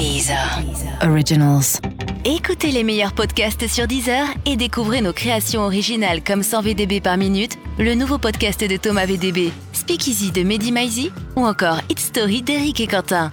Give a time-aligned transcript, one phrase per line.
[0.00, 0.62] Deezer.
[1.02, 1.78] Originals.
[2.24, 7.18] Écoutez les meilleurs podcasts sur Deezer et découvrez nos créations originales comme 100 VDB par
[7.18, 12.40] minute, le nouveau podcast de Thomas VDB, Speakeasy de Mehdi Maizi ou encore It's Story
[12.40, 13.30] d'Eric et Quentin.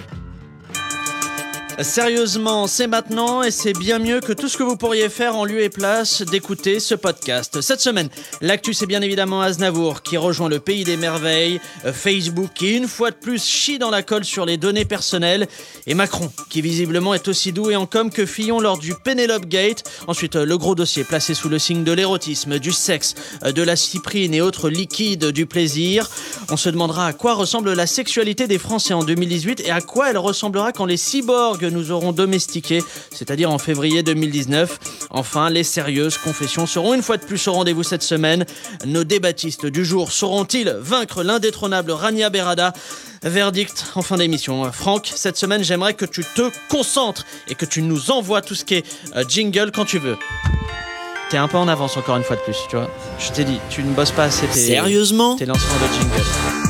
[1.80, 5.46] Sérieusement, c'est maintenant et c'est bien mieux que tout ce que vous pourriez faire en
[5.46, 7.62] lieu et place d'écouter ce podcast.
[7.62, 8.10] Cette semaine,
[8.42, 11.62] l'actu c'est bien évidemment Aznavour qui rejoint le pays des merveilles,
[11.94, 15.48] Facebook qui une fois de plus chie dans la colle sur les données personnelles
[15.86, 19.84] et Macron qui visiblement est aussi doué en com que Fillon lors du Penelope Gate.
[20.08, 23.14] Ensuite, le gros dossier placé sous le signe de l'érotisme, du sexe,
[23.46, 26.10] de la cyprine et autres liquides du plaisir.
[26.50, 30.10] On se demandera à quoi ressemble la sexualité des Français en 2018 et à quoi
[30.10, 34.80] elle ressemblera quand les cyborgs nous aurons domestiqués, c'est-à-dire en février 2019.
[35.10, 38.46] Enfin, les sérieuses confessions seront une fois de plus au rendez-vous cette semaine.
[38.86, 42.74] Nos débattistes du jour sauront-ils vaincre l'indétrônable Rania Berada?
[43.24, 44.72] Verdict en fin d'émission.
[44.72, 48.64] Franck, cette semaine, j'aimerais que tu te concentres et que tu nous envoies tout ce
[48.64, 50.18] qui est euh, jingle quand tu veux.
[51.30, 52.90] T'es un peu en avance encore une fois de plus, tu vois.
[53.20, 55.36] Je t'ai dit, tu ne bosses pas assez tes, Sérieusement?
[55.36, 56.67] tes lancements de jingle.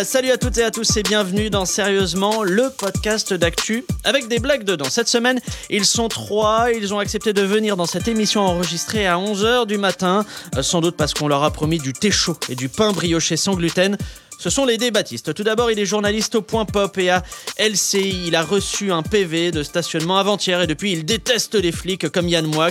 [0.00, 4.28] Euh, salut à toutes et à tous et bienvenue dans Sérieusement, le podcast d'actu avec
[4.28, 4.86] des blagues dedans.
[4.88, 9.16] Cette semaine, ils sont trois, ils ont accepté de venir dans cette émission enregistrée à
[9.16, 10.24] 11h du matin,
[10.56, 13.36] euh, sans doute parce qu'on leur a promis du thé chaud et du pain brioché
[13.36, 13.98] sans gluten.
[14.40, 15.34] Ce sont les débattistes.
[15.34, 17.22] Tout d'abord, il est journaliste au Point Pop et à
[17.58, 18.24] LCI.
[18.26, 22.26] Il a reçu un PV de stationnement avant-hier et depuis, il déteste les flics comme
[22.26, 22.70] Yann Moix.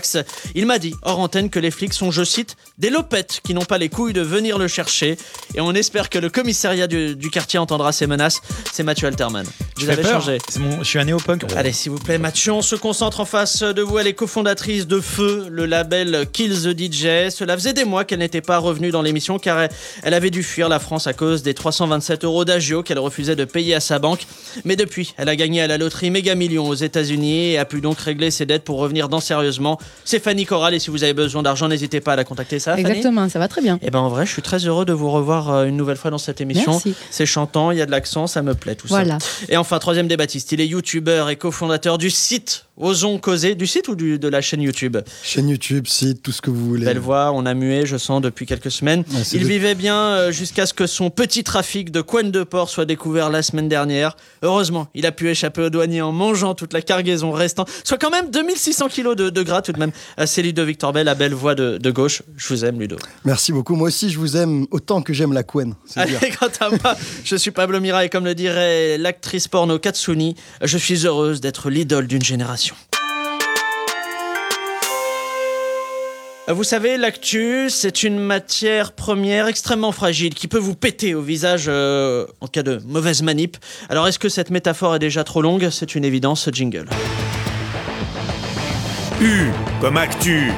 [0.56, 3.66] Il m'a dit, hors antenne, que les flics sont, je cite, des lopettes qui n'ont
[3.66, 5.16] pas les couilles de venir le chercher.
[5.54, 8.42] Et on espère que le commissariat du, du quartier entendra ces menaces.
[8.74, 9.46] C'est Mathieu Alterman.
[9.78, 10.40] Vous avez changé.
[10.50, 11.44] C'est mon- je suis un néopunk.
[11.56, 14.00] Allez, s'il vous plaît, Mathieu, on se concentre en face de vous.
[14.00, 17.30] Elle est cofondatrice de Feu, le label Kill the DJ.
[17.30, 19.70] Cela faisait des mois qu'elle n'était pas revenue dans l'émission car elle,
[20.02, 23.46] elle avait dû fuir la France à cause des 327 euros d'agio qu'elle refusait de
[23.46, 24.26] payer à sa banque.
[24.66, 27.82] Mais depuis, elle a gagné à la loterie méga million aux États-Unis et a pu
[27.82, 29.78] donc régler ses dettes pour revenir dans sérieusement.
[30.06, 32.58] C'est Fanny Corral et si vous avez besoin d'argent, n'hésitez pas à la contacter.
[32.60, 32.82] Ça, Fanny?
[32.90, 33.78] Exactement, ça va très bien.
[33.82, 36.10] Eh ben en vrai, je suis très heureux de vous revoir euh, une nouvelle fois
[36.12, 36.72] dans cette émission.
[36.72, 36.96] Merci.
[37.12, 39.20] C'est chantant, il y a de l'accent, ça me plaît tout Voilà.
[39.20, 39.28] ça.
[39.50, 43.90] Et enfin, troisième débattiste, il est youtubeur et cofondateur du site Osons Causer, du site
[43.90, 44.98] ou du- de la chaîne YouTube?
[45.22, 46.86] Chaîne YouTube, site, tout ce que vous voulez.
[46.86, 49.04] Belle voix, on a mué, je sens, depuis quelques semaines.
[49.34, 52.70] Il de- vivait bien euh, jusqu'à ce que son petit trafic de coin de porc
[52.70, 54.16] soit découvert la semaine dernière.
[54.44, 58.12] Heureusement, il a pu échapper aux douaniers en mangeant toute la cargaison restante, soit quand
[58.12, 59.92] même 2600 kilos de, de gras tout de même.
[60.20, 62.22] Euh, C'est Ludo Victor Bell, la belle voix de, de gauche.
[62.38, 62.98] Je vous aime, Ludo.
[63.26, 63.74] Merci beaucoup.
[63.76, 65.74] Moi aussi, je vous aime autant que j'aime la couenne.
[65.96, 70.36] Allez, quant à moi, je suis Pablo Mira et comme le dirait l'actrice porno Katsuni,
[70.62, 72.76] je suis heureuse d'être l'idole d'une génération.
[76.52, 81.66] Vous savez, l'actu, c'est une matière première extrêmement fragile qui peut vous péter au visage
[81.68, 83.56] euh, en cas de mauvaise manip.
[83.88, 85.70] Alors, est-ce que cette métaphore est déjà trop longue?
[85.70, 86.88] C'est une évidence, ce jingle.
[89.22, 90.52] U comme actu.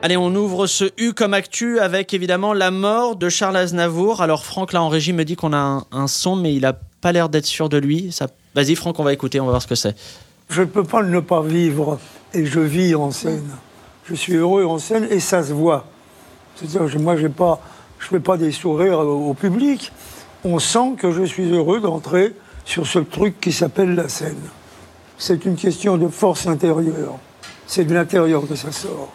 [0.00, 4.22] Allez, on ouvre ce U comme actu avec évidemment la mort de Charles Aznavour.
[4.22, 6.78] Alors Franck, là en régie, me dit qu'on a un, un son, mais il a
[7.00, 8.12] pas l'air d'être sûr de lui.
[8.12, 8.28] Ça...
[8.54, 9.96] Vas-y Franck, on va écouter, on va voir ce que c'est.
[10.50, 11.98] Je ne peux pas ne pas vivre
[12.32, 13.50] et je vis en scène.
[14.04, 15.86] Je suis heureux en scène et ça se voit.
[16.56, 17.60] C'est-à-dire que moi, j'ai pas,
[17.98, 19.92] je ne fais pas des sourires au, au public.
[20.44, 22.34] On sent que je suis heureux d'entrer
[22.64, 24.38] sur ce truc qui s'appelle la scène.
[25.18, 27.18] C'est une question de force intérieure.
[27.66, 29.12] C'est de l'intérieur que ça sort.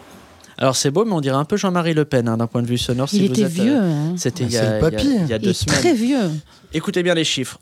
[0.58, 2.66] Alors c'est beau, mais on dirait un peu Jean-Marie Le Pen hein, d'un point de
[2.66, 3.08] vue sonore.
[3.12, 3.76] Il si vous était êtes, vieux.
[3.76, 4.14] euh, hein.
[4.16, 5.78] C'était Ah, il, y a- il il y Il deux est semaines.
[5.80, 6.30] très vieux.
[6.72, 7.58] Écoutez bien les chiffres.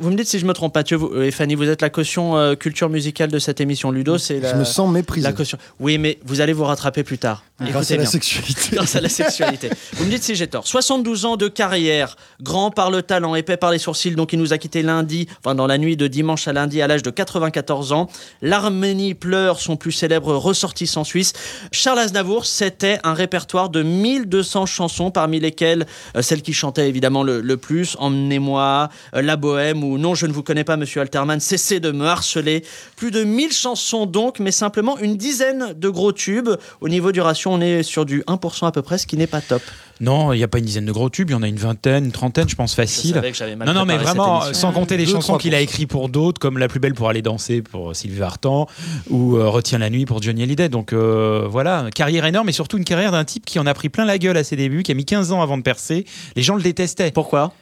[0.00, 2.36] Vous me dites si je me trompe, Mathieu vous- et Fanny, vous êtes la caution
[2.36, 3.90] euh, culture musicale de cette émission.
[3.90, 5.26] Ludo, c'est la, Je me sens méprisé.
[5.26, 5.58] la caution.
[5.80, 7.44] Oui, mais vous allez vous rattraper plus tard.
[7.60, 8.60] Grâce Écoutez à la sexualité.
[8.76, 9.70] Grâce à la sexualité.
[9.94, 10.66] Vous me dites si j'ai tort.
[10.66, 14.52] 72 ans de carrière, grand par le talent, épais par les sourcils, donc il nous
[14.52, 17.92] a quitté lundi, enfin dans la nuit de dimanche à lundi à l'âge de 94
[17.92, 18.08] ans.
[18.42, 21.32] L'Arménie pleure son plus célèbre ressortissant suisse.
[21.72, 25.86] Charles Aznavour, c'était un répertoire de 1200 chansons, parmi lesquelles
[26.16, 30.26] euh, celle qui chantait évidemment le, le plus, Emmenez-moi, euh, La Bohème ou Non, je
[30.26, 32.64] ne vous connais pas, monsieur Alterman, cessez de me harceler.
[32.96, 36.50] Plus de 1000 chansons donc, mais simplement une dizaine de gros tubes.
[36.80, 39.26] Au niveau du ratio, on est sur du 1% à peu près, ce qui n'est
[39.26, 39.60] pas top.
[40.00, 41.56] Non, il n'y a pas une dizaine de gros tubes, il y en a une
[41.56, 43.14] vingtaine, une trentaine, je pense Je facile.
[43.14, 44.54] savais que j'avais mal Non, non, mais vraiment, émission.
[44.68, 45.62] sans compter les Deux, chansons qu'il a 3%.
[45.64, 48.68] écrites pour d'autres, comme La plus belle pour aller danser pour Sylvie Vartan,
[49.10, 50.68] ou euh, Retiens la nuit pour Johnny Hallyday.
[50.68, 53.88] Donc euh, voilà, carrière énorme, et surtout une carrière d'un type qui en a pris
[53.88, 56.04] plein la gueule à ses débuts, qui a mis 15 ans avant de percer.
[56.36, 57.10] Les gens le détestaient.
[57.10, 57.52] Pourquoi?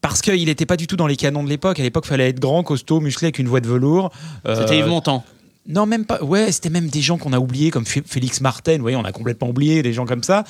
[0.00, 1.80] Parce qu'il n'était pas du tout dans les canons de l'époque.
[1.80, 4.10] À l'époque, il fallait être grand, costaud, musclé, avec une voix de velours.
[4.46, 5.24] Euh, C'était Yves Montand.
[5.70, 6.22] Non, même pas.
[6.24, 8.76] Ouais, c'était même des gens qu'on a oubliés, comme Félix Martin.
[8.76, 10.44] Vous voyez, on a complètement oublié des gens comme ça.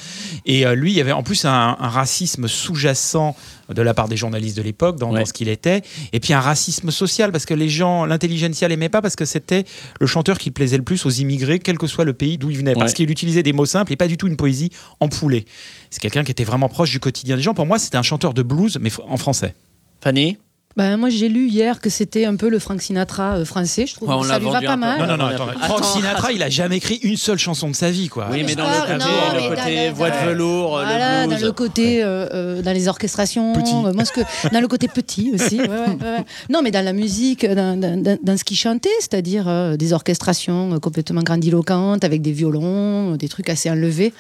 [0.47, 3.35] Et euh, lui, il y avait en plus un, un racisme sous-jacent
[3.69, 5.19] de la part des journalistes de l'époque dans, Ouais.
[5.21, 5.83] dans ce qu'il était.
[6.13, 9.65] Et puis un racisme social, parce que les gens, l'intelligentsia l'aimait pas, parce que c'était
[10.01, 12.59] le chanteur qui plaisait le plus aux immigrés, quel que soit le pays d'où il
[12.59, 12.75] venait.
[12.75, 15.47] Parce qu'il utilisait des mots simples et pas du tout une poésie empoulée.
[15.91, 17.55] C'est quelqu'un qui était vraiment proche du quotidien des gens.
[17.55, 19.55] Pour moi, c'était un chanteur de blues, mais en français.
[20.01, 20.39] Fanny?
[20.79, 23.85] Ben, moi, j'ai lu hier que c'était un peu le Frank Sinatra euh, français.
[23.85, 25.01] Je trouve Ouais, on que l'a ça lui va pas mal.
[25.01, 25.49] Non, non, non, Attends.
[25.65, 28.29] Frank Sinatra, il a jamais écrit une seule chanson de sa vie, quoi.
[28.31, 30.71] Oui, mais dans parle- le côté, non, le mais côté dans- voix de dans- velours,
[30.71, 31.45] Voilà, le dans blues.
[31.47, 33.73] le côté, euh, euh, dans les orchestrations, Petit.
[33.75, 34.21] euh, moi, ce que,
[34.53, 35.59] dans le côté petit aussi.
[35.61, 36.25] ouais, ouais, ouais, ouais.
[36.49, 39.93] Non, mais dans la musique, dans, dans- dans- dans ce qu'il chantait, c'est-à-dire euh, des
[39.93, 44.13] orchestrations euh, complètement grandiloquentes, avec des violons, euh, des trucs assez enlevés.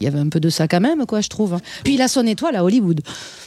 [0.00, 1.54] Il y avait un peu de ça quand même, quoi, je trouve.
[1.54, 1.60] hein.
[1.84, 3.00] Puis il a son étoile à Hollywood.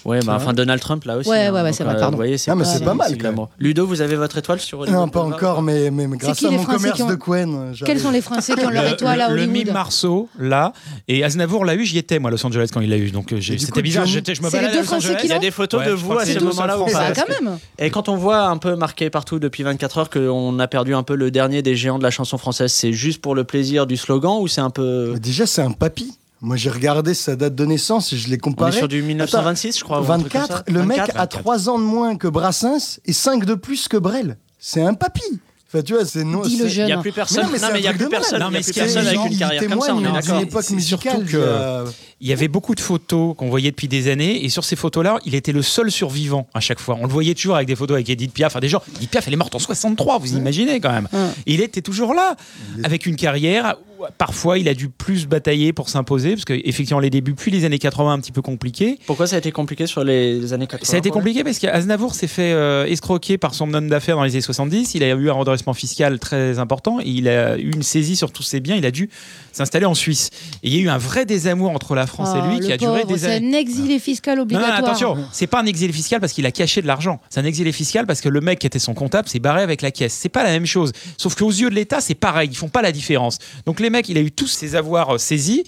[0.05, 1.29] Ouais, bah, enfin Donald Trump là aussi.
[1.29, 2.11] Ouais, hein, ouais, ouais, c'est vrai, euh, pardon.
[2.11, 3.31] Vous voyez, c'est Ah, mais c'est pas mal, c'est quand même.
[3.33, 3.49] glamour.
[3.59, 6.37] Ludo, vous avez votre étoile sur Hollywood Non, pas Boulevard encore, mais, mais, mais grâce
[6.37, 7.73] qui à les mon Français commerce qui ont- de Quen.
[7.73, 7.83] j'arrive.
[7.85, 10.73] Quels sont les Français qui ont leur étoile à le, le Hollywood mime Marceau, là,
[11.07, 13.11] et Aznavour l'a eu, j'y étais, moi, à Los Angeles, quand il l'a eu.
[13.11, 14.81] Donc euh, j'ai- Et du c'était bizarre, Johnny- j'étais- je me C'est les baladais à
[14.81, 15.17] deux Los Français Angeles.
[15.21, 16.45] qui Il y a des photos Ouais, de je vous crois à que ce c'est
[16.45, 17.57] deux ça, Parce que- quand même.
[17.79, 21.03] Et quand on voit un peu marqué partout depuis 24 heures qu'on a perdu un
[21.03, 23.97] peu le dernier des géants de la chanson française, c'est juste pour le plaisir du
[23.97, 25.11] slogan ou c'est un peu.
[25.13, 26.13] Mais Déjà, c'est un papy.
[26.43, 28.71] Moi, j'ai regardé sa date de naissance et je l'ai On est comparé.
[28.73, 30.01] sur du 1926, je crois.
[30.01, 30.63] ou un truc comme 24, ça.
[30.67, 31.19] le mec 24.
[31.19, 34.37] a 3 ans de moins que Brassens et 5 de plus que Brel.
[34.59, 35.21] C'est un papy.
[35.69, 36.43] Enfin, tu vois, c'est non.
[36.43, 37.47] Il n'y a plus personne.
[37.51, 38.39] Mais non, mais non, mais il y a plus personne.
[38.39, 39.95] Non, il y mais a plus personne avec une il carrière comme ça.
[39.95, 40.41] On est d'accord.
[40.61, 41.25] C'est surtout musicale.
[41.25, 41.85] que-
[42.23, 45.19] Il y avait beaucoup de photos qu'on voyait depuis des années, et sur ces photos-là,
[45.25, 46.97] il était le seul survivant à chaque fois.
[47.01, 48.53] On le voyait toujours avec des photos avec Edith Piaf.
[48.53, 51.09] Enfin, des gens, Edith Piaf, elle est morte en 63, vous imaginez quand même.
[51.45, 52.37] Et il était toujours là,
[52.85, 53.75] avec une carrière.
[53.99, 57.65] où, Parfois, il a dû plus batailler pour s'imposer, parce qu'effectivement, les débuts, puis les
[57.65, 58.99] années 80, un petit peu compliqués.
[59.05, 62.15] Pourquoi ça a été compliqué sur les années 80 Ça a été compliqué parce qu'Aznavour
[62.15, 64.95] s'est fait euh, escroquer par son homme d'affaires dans les années 70.
[64.95, 68.31] Il a eu un redressement fiscal très important et il a eu une saisie sur
[68.31, 68.75] tous ses biens.
[68.75, 69.09] Il a dû
[69.51, 70.29] s'installer en Suisse.
[70.63, 72.67] Et il y a eu un vrai désamour entre la France Ah, et lui qui
[72.67, 73.55] le a duré des C'est années.
[73.55, 74.77] un exilé fiscal Non, non, obligatoire.
[74.77, 77.19] attention, c'est pas un exilé fiscal parce qu'il a caché de l'argent.
[77.29, 79.81] C'est un exilé fiscal parce que le mec qui était son comptable s'est barré avec
[79.81, 80.13] la caisse.
[80.13, 80.91] C'est pas la même chose.
[81.17, 82.49] Sauf qu'aux yeux de l'État, c'est pareil.
[82.51, 83.37] Ils font pas la différence.
[83.65, 85.63] Donc les mecs, il a eu tous ses avoirs euh, saisis.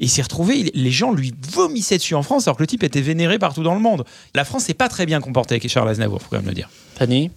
[0.00, 2.66] Et il s'est retrouvé, il- les gens lui vomissaient dessus en France alors que le
[2.66, 4.04] type était vénéré partout dans le monde.
[4.34, 6.68] La France s'est pas très bien comportée avec Charles Aznavour, faut quand même le dire.
[6.98, 7.30] Fanny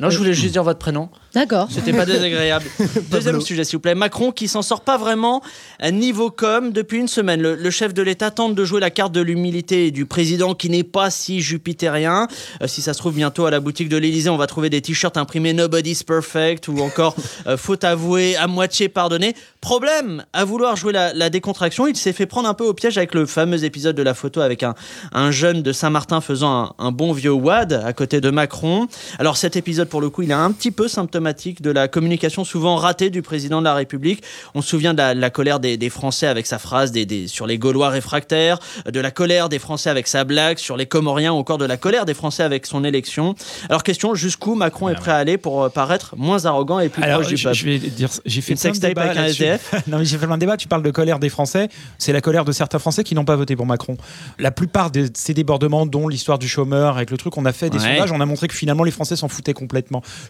[0.00, 1.10] Non, je voulais juste dire votre prénom.
[1.34, 1.68] D'accord.
[1.70, 2.64] C'était pas désagréable.
[3.10, 3.94] Deuxième sujet, s'il vous plaît.
[3.94, 5.42] Macron qui s'en sort pas vraiment
[5.78, 7.42] à niveau com depuis une semaine.
[7.42, 10.70] Le, le chef de l'État tente de jouer la carte de l'humilité du président qui
[10.70, 12.28] n'est pas si jupitérien.
[12.62, 14.80] Euh, si ça se trouve bientôt à la boutique de l'Élysée, on va trouver des
[14.80, 17.14] t-shirts imprimés Nobody's Perfect ou encore
[17.46, 19.34] euh, Faute avouée, à moitié pardonné.
[19.60, 22.96] Problème, à vouloir jouer la, la décontraction, il s'est fait prendre un peu au piège
[22.96, 24.74] avec le fameux épisode de la photo avec un,
[25.12, 28.88] un jeune de Saint-Martin faisant un, un bon vieux wad à côté de Macron.
[29.18, 32.44] Alors cet épisode, pour le coup, il est un petit peu symptomatique de la communication
[32.44, 34.22] souvent ratée du président de la République.
[34.54, 37.26] On se souvient de la, la colère des, des Français avec sa phrase des, des-
[37.28, 41.32] sur les Gaulois réfractaires, de la colère des Français avec sa blague sur les Comoriens,
[41.32, 43.34] ou encore de la colère des Français avec son élection.
[43.68, 47.02] Alors question, jusqu'où Macron est prêt à aller pour euh, paraître moins arrogant et plus
[47.02, 49.24] Alors, proche du peuple je vais dire, j'ai fait Une débats avec un.
[49.26, 50.56] SDF non, mais j'ai fait plein de débats.
[50.56, 51.68] Tu parles de colère des Français.
[51.98, 53.96] C'est la colère de certains Français qui n'ont pas voté pour Macron.
[54.38, 57.68] La plupart de ces débordements, dont l'histoire du chômeur, avec le truc, on a fait
[57.70, 57.94] des Ouais.
[57.94, 59.79] sondages, on a montré que finalement les Français s'en foutaient complètement.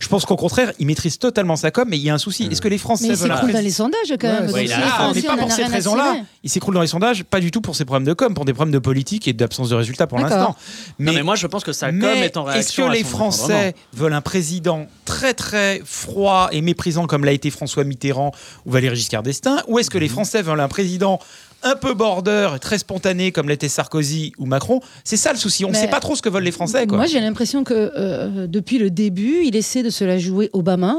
[0.01, 2.49] Je pense qu'au contraire, ils maîtrisent totalement sa com, mais il y a un souci.
[2.51, 4.41] Est-ce que les Français Mais il veulent un s'écroule dans président- les sondages quand Ouais,
[4.43, 4.51] même.
[4.51, 6.17] ouais, il a- les ah, Français, mais pas pour cette raison-là.
[6.43, 8.53] Il s'écroule dans les sondages, pas du tout pour ses problèmes de com, pour des
[8.55, 10.57] problèmes de politique et d'absence de résultats pour l'instant.
[10.99, 12.87] Non, mais moi je pense que sa com Mais est en est-ce réaction.
[12.87, 17.51] que à les Français veulent un président très très froid et méprisant comme l'a été
[17.51, 18.33] François Mitterrand
[18.67, 21.19] ou Valéry Giscard d'Estaing Ou est-ce que les Français veulent un président
[21.63, 25.65] un peu border, très spontané comme l'était Sarkozy ou Macron C'est ça le souci.
[25.65, 26.87] On ne sait pas trop ce que veulent les Français.
[26.87, 26.97] Quoi.
[26.99, 30.97] Moi, j'ai l'impression que euh, depuis le début, il essaie de se la jouer Obama.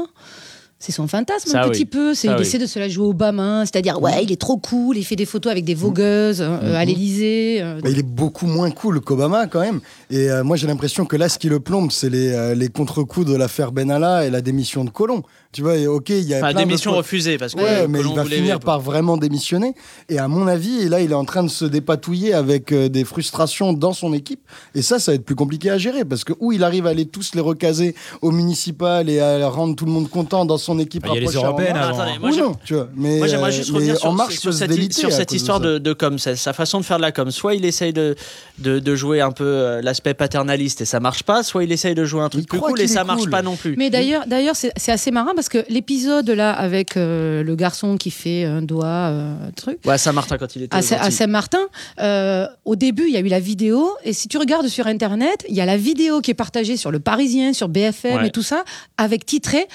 [0.78, 1.70] C'est son fantasme Ça, un oui.
[1.70, 2.12] petit peu.
[2.12, 2.40] C'est, il oui.
[2.42, 5.26] essaie de se la jouer Obama, c'est-à-dire ouais, il est trop cool, il fait des
[5.26, 7.60] photos avec des vogueuses euh, à l'Élysée.
[7.62, 9.80] euh, il est beaucoup moins cool qu'Obama quand même.
[10.10, 12.68] Et euh, moi j'ai l'impression que là ce qui le plombe c'est les, euh, les
[12.68, 15.22] contre-coups de l'affaire Benalla et la démission de Colomb.
[15.52, 18.00] Tu vois, et ok, il y a Enfin, plein démission refusée parce que Ouais, mais
[18.00, 19.74] il va finir par vraiment démissionner.
[20.08, 22.88] Et à mon avis, et là, il est en train de se dépatouiller avec euh,
[22.88, 24.40] des frustrations dans son équipe.
[24.74, 26.94] Et ça, ça va être plus compliqué à gérer parce que où il arrive à
[26.94, 30.78] les tous les recaser au municipal et à rendre tout le monde content dans son
[30.78, 31.98] équipe Ah, il y a les européennes avant.
[32.00, 32.88] Attendez, moi, Ou non, tu vois.
[32.96, 36.18] Mais, Moi, j'aimerais juste revenir sur, En Marche sur cette, sur histoire de, de com,
[36.18, 37.30] sa, sa façon de faire de la com.
[37.30, 38.14] Soit il essaye de,
[38.58, 41.94] de, de jouer un peu euh, l'aspect paternaliste et ça marche pas, soit il essaye
[41.94, 43.30] de jouer un truc Il plus cool et ça marche cool.
[43.30, 43.74] pas non plus.
[43.76, 47.96] Mais d'ailleurs, d'ailleurs, c'est c'est assez marrant parce que l'épisode là avec euh, le garçon
[47.96, 49.78] qui fait un doigt, euh, truc.
[49.86, 51.10] Ouais, Saint-Martin quand il était À, à.
[51.10, 51.60] Saint-Martin,
[52.00, 55.44] euh, au début, il y a eu la vidéo, et si tu regardes sur Internet,
[55.48, 58.26] il y a la vidéo qui est partagée sur Le Parisien, sur BFM Ouais.
[58.28, 58.64] et tout ça,
[58.96, 59.66] avec titré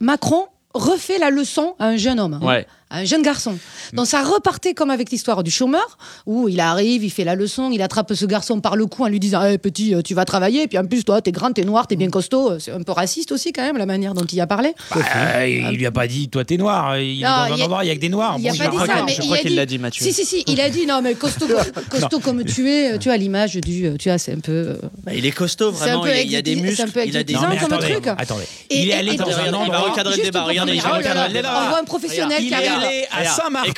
[0.00, 2.34] Macron refait la leçon à un jeune homme.
[2.34, 2.66] hein, Ouais.
[2.94, 3.58] Un jeune garçon.
[3.92, 7.70] Donc ça repartait comme avec l'histoire du chômeur, où il arrive, il fait la leçon,
[7.70, 10.24] il attrape ce garçon par le cou en lui disant hey, petit, euh, tu vas
[10.24, 12.58] travailler, et puis en plus, toi, t'es grand, t'es noir, t'es bien costaud.
[12.58, 14.74] C'est un peu raciste aussi, quand même, la manière dont il a parlé.
[14.94, 16.98] Bah, il lui a pas dit, toi t'es noir.
[16.98, 18.36] Il est Non, dans un il y a- endroit, il y a que des noirs.
[18.38, 20.04] il a Bon, pas je dit crois ça, mais je crois qu'il l'a dit, Mathieu.
[20.04, 21.46] Si, si, si, il a dit non, mais costaud,
[21.90, 23.86] costaud comme tu es, tu as l'image du.
[23.86, 24.52] euh, Tu vois, c'est un peu.
[24.52, 26.04] euh, Bah, il est costaud, vraiment.
[26.06, 26.84] Il y a- il y a des muscles.
[27.06, 28.06] Il a des comme attendez, truc.
[28.06, 28.44] attendez.
[28.70, 30.44] Il est allé dans un il va recadrer le débat.
[30.44, 31.08] Regardez, il va comprendre.
[31.08, 31.62] recadrer le débat.
[31.64, 32.83] On voit un professionnel qui est arrive.
[32.86, 33.70] Allé à Saint-Martin.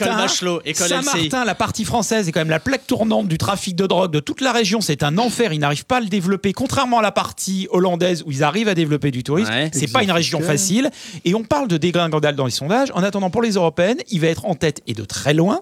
[0.74, 4.20] Saint-Martin, la partie française est quand même la plaque tournante du trafic de drogue de
[4.20, 4.80] toute la région.
[4.80, 5.52] C'est un enfer.
[5.52, 8.74] Ils n'arrivent pas à le développer, contrairement à la partie hollandaise où ils arrivent à
[8.74, 9.50] développer du tourisme.
[9.50, 9.70] Ouais.
[9.72, 10.90] c'est pas une région facile.
[11.24, 12.90] Et on parle de dégringandale dans les sondages.
[12.94, 15.60] En attendant, pour les européennes, il va être en tête et de très loin.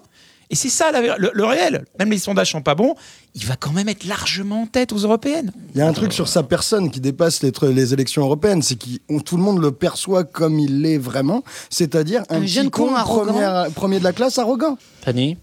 [0.49, 1.85] Et c'est ça la- le, le réel.
[1.99, 2.95] Même les sondages sont pas bons.
[3.33, 5.51] Il va quand même être largement en tête aux européennes.
[5.73, 8.85] Il y a un truc sur sa personne qui dépasse les, élections européennes, c'est que
[9.25, 13.33] tout le monde le perçoit comme il l'est vraiment, c'est-à-dire un, Un jeune con arrogant.
[13.33, 14.77] premier, premier de la classe arrogant.
[15.03, 15.37] Fanny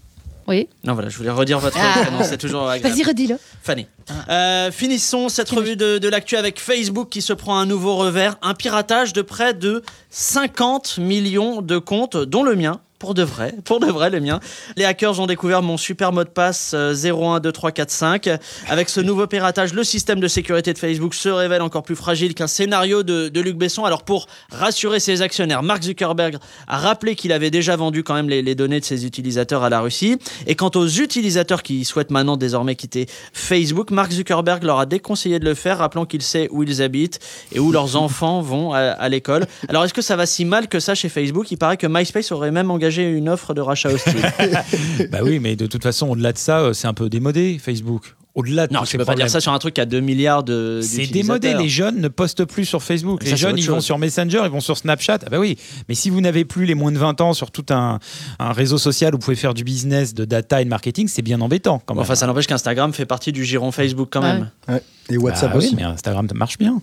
[0.47, 0.67] Oui.
[0.83, 2.01] Non, voilà, je voulais redire votre Ah.
[2.01, 2.95] prénom, c'est toujours agréable.
[2.95, 3.37] Vas-y, redis-le.
[3.61, 3.87] Fanny.
[4.29, 8.37] Euh, finissons cette revue de, de l'actu avec Facebook qui se prend un nouveau revers,
[8.41, 12.79] un piratage de près de 50 millions de comptes, dont le mien.
[13.03, 14.39] Pour de vrai, pour de vrai, le mien.
[14.77, 18.29] Les hackers ont découvert mon super mot de passe euh, 012345.
[18.69, 22.33] Avec ce nouveau piratage, le système de sécurité de Facebook se révèle encore plus fragile
[22.33, 23.83] qu'un scénario de, de Luc Besson.
[23.83, 26.37] Alors pour rassurer ses actionnaires, Mark Zuckerberg
[26.69, 29.69] a rappelé qu'il avait déjà vendu quand même les, les données de ses utilisateurs à
[29.69, 30.17] la Russie.
[30.47, 35.39] Et quant aux utilisateurs qui souhaitent maintenant désormais quitter Facebook, Mark Zuckerberg leur a déconseillé
[35.39, 37.19] de le faire, rappelant qu'il sait où ils habitent
[37.51, 39.45] et où leurs enfants vont à, à l'école.
[39.67, 41.51] Alors est-ce que ça va si mal que ça chez Facebook?
[41.51, 44.21] Il paraît que MySpace aurait même engagé une offre de rachat hostile.
[45.11, 48.15] bah oui, mais de toute façon, au-delà de ça, euh, c'est un peu démodé, Facebook.
[48.35, 50.79] Au-delà de non, tu peux pas dire ça sur un truc à 2 milliards de
[50.81, 53.19] C'est démodé, les jeunes ne postent plus sur Facebook.
[53.21, 55.19] Mais Les ça, jeunes, ils vont sur Messenger, ils vont sur Snapchat.
[55.25, 55.55] Ah bah oui,
[55.87, 57.99] mais si vous n'avez plus les moins de 20 ans sur tout un,
[58.39, 61.21] un réseau social où vous pouvez faire du business, de data et de marketing, c'est
[61.21, 62.01] bien embêtant quand même.
[62.01, 64.33] Enfin, ça n'empêche qu'Instagram fait partie du giron Facebook quand Ouais.
[64.33, 64.49] même.
[64.67, 64.81] Ouais.
[65.09, 65.75] Et Bah WhatsApp oui, aussi.
[65.75, 66.81] mais Instagram ça marche bien.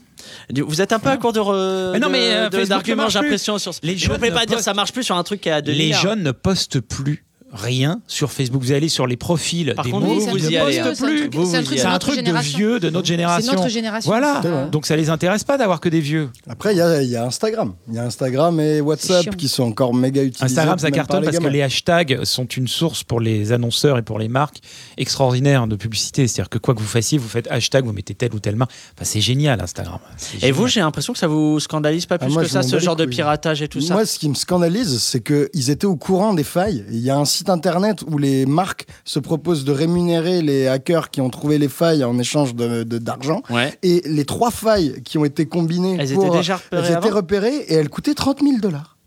[0.54, 3.59] Vous êtes un peu à court de, re- Mais non, mais, euh, d'arguments, j'ai l'impression.
[3.59, 3.73] Sur...
[3.83, 5.78] Les pouvez ne pas dire postent- ça marche plus sur un truc à 2 les
[5.87, 6.00] milliards.
[6.02, 8.62] jeunes ne postent plus rien sur Facebook.
[8.62, 10.54] Vous allez sur les profils Par des contre, mots, vous, c'est un vous truc y
[10.54, 10.71] de allez.
[10.73, 10.85] vieux, hein.
[10.85, 13.52] c'est un truc- c'est un de vieux de notre génération.
[13.52, 14.40] notre génération, Voilà.
[14.42, 14.66] ça.
[14.66, 16.30] Donc ça les intéresse pas d'avoir que des vieux.
[16.49, 17.75] Après, il y a, il y a Instagram.
[17.88, 20.45] Il y a Instagram et WhatsApp qui sont encore méga utilisés.
[20.45, 24.19] Instagram, ça cartonne parce que les hashtags sont une source pour les annonceurs et pour
[24.19, 24.59] les marques
[24.97, 26.26] extraordinaire de publicité.
[26.28, 28.71] C'est-à-dire que quoi que vous fassiez, vous faites hashtag, vous mettez telle ou telle marque.
[28.97, 29.99] Enfin, c'est génial, Instagram.
[30.37, 30.52] Et génial.
[30.52, 32.97] vous, j'ai l'impression que ça vous scandalise pas Ah, plus moi, que ça, ce genre
[32.97, 33.95] de piratage et tout ça.
[33.95, 36.85] Moi, ce qui me scandalise, c'est qu'ils étaient au courant des failles.
[36.90, 41.11] Il y a un site internet où les marques se proposent de rémunérer les hackers
[41.11, 43.40] qui ont trouvé les failles en échange de- de- d'argent.
[43.49, 43.73] Ouais.
[43.82, 47.11] Et les trois failles qui ont été combinées, Elles pour- étaient déjà repérées elles étaient
[47.11, 48.99] repérées et elles coûtaient 30 000 dollars.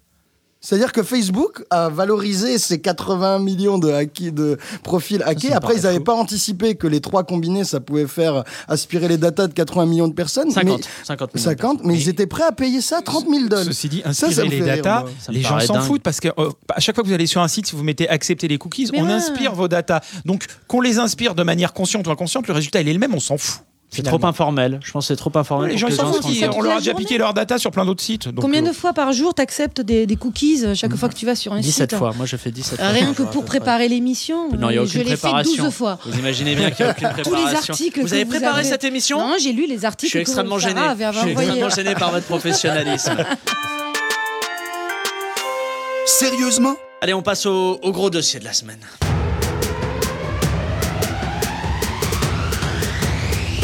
[0.66, 5.52] C'est-à-dire que Facebook a valorisé ces 80 millions de, hackés- de profils hackés.
[5.52, 9.48] Après, ils n'avaient pas anticipé que les trois combinés, ça pouvait faire aspirer les datas
[9.48, 10.52] de 80 millions de personnes.
[10.52, 10.80] 50.
[10.80, 11.44] Mais, 50 millions.
[11.44, 13.66] 50, mais, ils étaient prêts à payer ça 30 000 dollars.
[13.66, 15.04] Ceci dit, Ça, inspirer ça me les datas.
[15.20, 17.42] Ça les gens s'en foutent parce que euh, à chaque fois que vous allez sur
[17.42, 19.12] un site, si vous mettez accepter les cookies, Mais on ouais.
[19.12, 20.00] inspire vos datas.
[20.24, 23.14] Donc qu'on les inspire de manière consciente ou inconsciente, le résultat il est le même,
[23.14, 23.64] on s'en fout.
[23.94, 24.80] C'est trop informel.
[24.84, 25.72] Je pense que c'est trop informel.
[25.72, 25.88] Les gens
[26.56, 28.28] on leur a déjà piqué leurs datas sur plein d'autres sites.
[28.28, 31.14] Donc, Combien euh, de fois par jour t'acceptes des, des cookies euh, chaque fois que
[31.16, 32.14] tu vas sur un 17 site fois.
[32.18, 32.88] Moi, je fais 17 fois.
[32.90, 35.64] Rien que pour préparer l'émission, Non, il n'y a euh, aucune je l'ai fait préparation.
[35.66, 36.00] 12 fois.
[36.06, 37.50] Vous imaginez bien qu'il n'y a aucune Tous préparation.
[37.50, 40.10] les articles Vous avez vous préparé avez- cette émission Non, j'ai lu les Je articles
[40.10, 40.82] suis extrêmement gêné.
[40.82, 43.16] Je suis extrêmement gêné par votre professionnalisme.
[46.06, 46.76] Sérieusement?
[47.02, 48.80] Allez, on passe au, au gros dossier de la semaine.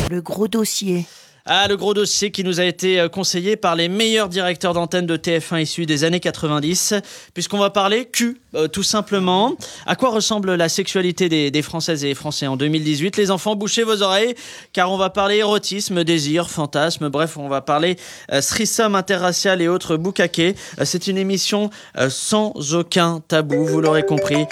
[0.10, 1.06] Le gros dossier.
[1.46, 5.06] Ah, le gros dossier qui nous a été euh, conseillé par les meilleurs directeurs d'antenne
[5.06, 6.96] de TF1 issus des années 90,
[7.34, 9.56] puisqu'on va parler cul, euh, tout simplement.
[9.88, 13.56] À quoi ressemble la sexualité des, des Françaises et des Français en 2018 Les enfants,
[13.56, 14.36] bouchez vos oreilles,
[14.74, 17.96] car on va parler érotisme, désir, fantasme, bref, on va parler
[18.32, 20.56] euh, threesome interracial et autres boucaquets.
[20.80, 24.46] Euh, C'est une émission euh, sans aucun tabou, vous l'aurez compris.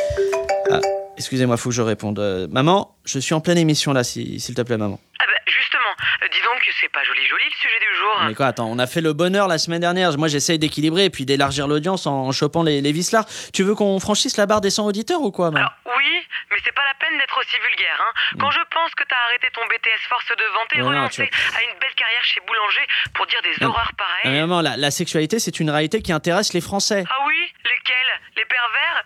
[0.71, 0.79] Ah,
[1.17, 2.19] Excusez-moi, faut que je réponde.
[2.19, 4.99] Euh, maman, je suis en pleine émission là, si- s'il te plaît, maman.
[5.19, 8.15] Ah bah justement, Euh, dis donc, c'est pas joli joli le sujet du jour.
[8.27, 10.15] Mais quoi, attends, on a fait le bonheur la semaine dernière.
[10.17, 13.25] Moi, j'essaye d'équilibrer et puis d'élargir l'audience en, chopant les, les vislards.
[13.53, 16.73] Tu veux qu'on franchisse la barre des 100 auditeurs ou quoi, Alors oui, mais c'est
[16.73, 17.99] pas la peine d'être aussi vulgaire.
[17.99, 18.37] Hein.
[18.39, 20.81] Quand je pense que t'as arrêté ton BTS force de vente et Mm.
[20.81, 23.69] Non, renoncé à une belle carrière chez Boulanger pour dire des Non.
[23.71, 24.41] horreurs Non, mais pareilles.
[24.41, 27.03] maman, la, la sexualité, c'est une réalité qui intéresse les Français.
[27.09, 27.26] Ah oui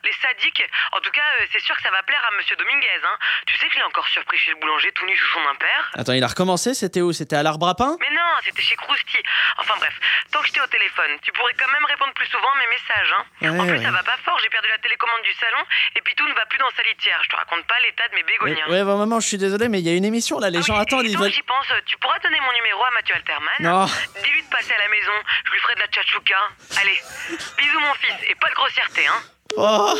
[0.03, 2.87] Les sadiques En tout cas, euh, c'est sûr que ça va plaire à Monsieur Dominguez.
[3.03, 3.17] Hein.
[3.45, 5.91] Tu sais que je l'ai encore surpris chez le boulanger tout nu sous son impair
[5.95, 7.13] Attends, il a recommencé, c'était où?
[7.13, 7.97] C'était à l'arbre à pain?
[7.99, 9.19] Mais non, c'était chez Krusty.
[9.57, 9.93] Enfin bref,
[10.31, 13.13] tant que j'étais au téléphone, tu pourrais quand même répondre plus souvent à mes messages.
[13.13, 13.25] Hein.
[13.41, 13.83] Ouais, en plus, ouais.
[13.83, 15.63] ça va pas fort, j'ai perdu la télécommande du salon
[15.95, 17.19] et puis tout ne va plus dans sa litière.
[17.23, 18.67] Je te raconte pas l'état de mes bégoniens.
[18.69, 20.75] ouais, maman, je suis désolé, mais il y a une émission là, les Ah gens
[20.75, 21.31] oui, attendent, ils veulent.
[21.31, 23.85] j'y pense, tu pourras donner mon numéro à Mathieu Alterman Non.
[24.23, 25.11] Dis-lui de passer à la maison,
[25.45, 26.37] je lui ferai de la tchatchouka.
[26.81, 26.99] Allez,
[27.57, 29.21] bisous mon fils, et pas de grossièreté, hein.
[29.57, 29.93] Oh,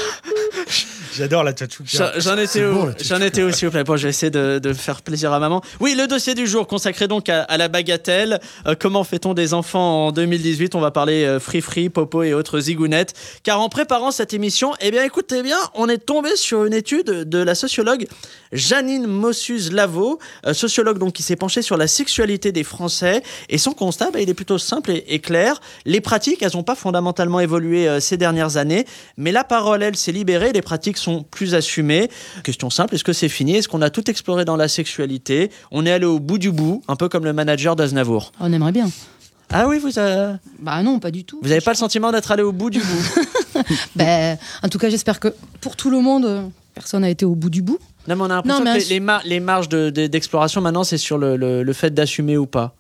[1.13, 2.13] J'adore la tchatchouka.
[2.20, 5.34] J'en étais bon, J'en étais vous plaît Bon, je vais essayer de, de faire plaisir
[5.34, 5.62] à maman.
[5.79, 8.39] Oui, le dossier du jour consacré donc à, à la bagatelle.
[8.65, 12.34] Euh, comment fait-on des enfants en 2018 On va parler euh, free free, popo et
[12.34, 13.13] autres zigounettes.
[13.43, 17.05] Car en préparant cette émission, eh bien, écoutez bien, on est tombé sur une étude
[17.08, 18.08] de la sociologue
[18.51, 23.24] Janine Mossus-Lavo, euh, sociologue donc qui s'est penchée sur la sexualité des Français.
[23.50, 25.62] Et son constat, bah, il est plutôt simple et, et clair.
[25.86, 28.86] Les pratiques, elles n'ont pas fondamentalement évolué euh, ces dernières années,
[29.17, 30.51] mais la parole, elle, s'est libérée.
[30.53, 32.10] Les pratiques sont plus assumées.
[32.43, 33.55] Question simple, est-ce que c'est fini?
[33.55, 35.51] Est-ce qu'on a tout exploré dans la sexualité?
[35.72, 38.31] On est allé au bout du bout, un peu comme le manager d'Aznavour.
[38.39, 38.89] On aimerait bien.
[39.53, 41.39] Ah oui, vous avez, Bah non, pas du tout.
[41.43, 43.63] vous avez pas le sentiment d'être allé au bout du bout?
[43.96, 46.41] Ben, en tout cas, j'espère que pour tout le monde, euh,
[46.74, 47.77] personne n'a été au bout du bout.
[48.08, 50.84] Non, mais on a l'impression que les, les mar- les marges de- de- d'exploration maintenant,
[50.84, 52.75] c'est sur le, le- le fait d'assumer ou pas.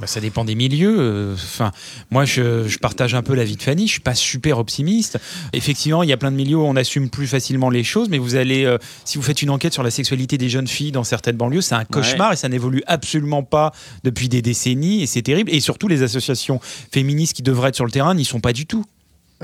[0.00, 0.96] Bah, ça dépend des milieux.
[0.98, 1.70] euh, Enfin,
[2.10, 3.86] moi, je, je partage un peu l'avis de Fanny.
[3.86, 5.20] Je suis pas super optimiste.
[5.52, 8.18] Effectivement, il y a plein de milieux où on assume plus facilement les choses, mais
[8.18, 11.04] vous allez, euh, si vous faites une enquête sur la sexualité des jeunes filles dans
[11.04, 13.70] certaines banlieues, c'est un cauchemar et ça n'évolue absolument pas
[14.02, 15.54] depuis des décennies et c'est terrible.
[15.54, 16.58] Et surtout, les associations
[16.90, 18.84] féministes qui devraient être sur le terrain n'y sont pas du tout.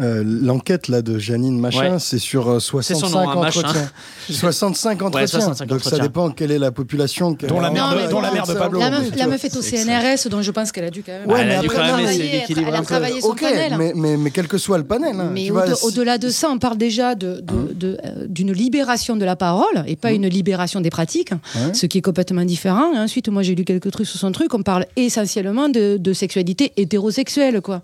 [0.01, 1.99] Euh, L'enquête là de Janine Machin, Ouais.
[1.99, 3.91] c'est sur euh, son 65 nom, hein, entretiens.
[4.31, 5.27] 65 entretiens.
[5.41, 7.35] 65 Donc ça dépend quelle est la population.
[7.35, 8.79] que- Dont la mère de- mais dont la mère de Pablo.
[8.79, 11.27] La la meuf est au CNRS, donc je pense qu'elle a dû quand même.
[11.29, 13.21] Ouais, elle mais a dû après, quand même non, essayer mais- d'équilibrer Elle a travaillé
[13.21, 13.75] son Ok, panel.
[13.79, 15.17] mais, mais, mais quel que soit le panel.
[15.19, 19.17] hein, Mais au- au-delà de ça, on parle déjà de- de- de, euh, d'une libération
[19.17, 21.75] de la parole et pas une libération des pratiques, Ouais.
[21.75, 22.93] ce qui est complètement différent.
[22.95, 24.55] Et ensuite, moi, j'ai lu quelques trucs sur son truc.
[24.55, 27.61] On parle essentiellement de, de sexualité hétérosexuelle.
[27.61, 27.83] Quoi.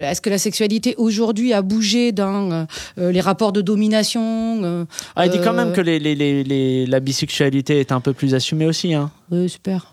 [0.00, 2.64] Est-ce que la sexualité aujourd'hui a bougé dans euh,
[2.98, 4.84] euh, les rapports de domination euh,
[5.16, 8.00] Ah, il dit quand euh, même que les, les- les- les- la bisexualité est un
[8.00, 8.94] peu plus assumée aussi.
[8.94, 9.10] Hein.
[9.30, 9.92] ouais, super.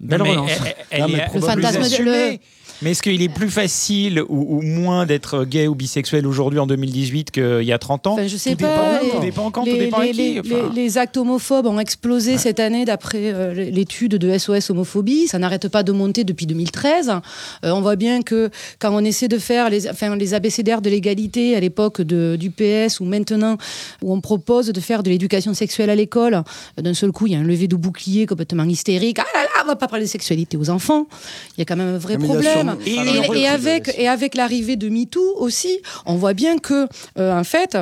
[0.00, 0.50] Belle mais relance.
[0.64, 2.38] elle- elle- Non, elle mais est le fantasme de- le-
[2.82, 6.66] Mais est-ce qu'il est plus facile ou, ou moins d'être gay ou bisexuel aujourd'hui en
[6.66, 8.12] 2018 qu'il y a 30 ans?
[8.14, 9.00] Enfin, je sais tout pas.
[9.00, 10.34] Dépend, tout les- dépend quand, les, tout dépend les- qui.
[10.34, 10.70] les- enfin.
[10.74, 15.26] les- les actes homophobes ont explosé cette année d'après euh, l'étude de SOS homophobie.
[15.28, 17.10] Ça n'arrête pas de monter depuis 2013.
[17.64, 20.90] Euh, on voit bien que quand on essaie de faire les, enfin, les abécédaires de
[20.90, 23.56] l'égalité à l'époque du PS ou maintenant
[24.02, 26.34] où on propose de faire de l'éducation sexuelle à l'école,
[26.78, 29.18] euh, d'un seul coup il y a un lever de bouclier complètement hystérique.
[29.18, 31.06] Ah là là, on va pas parler de sexualité aux enfants.
[31.56, 32.67] Il y a quand même un vrai Mais problème.
[32.86, 36.86] Et, Ah, avec, et avec l'arrivée de MeToo aussi, on voit bien que,
[37.18, 37.76] euh, en fait,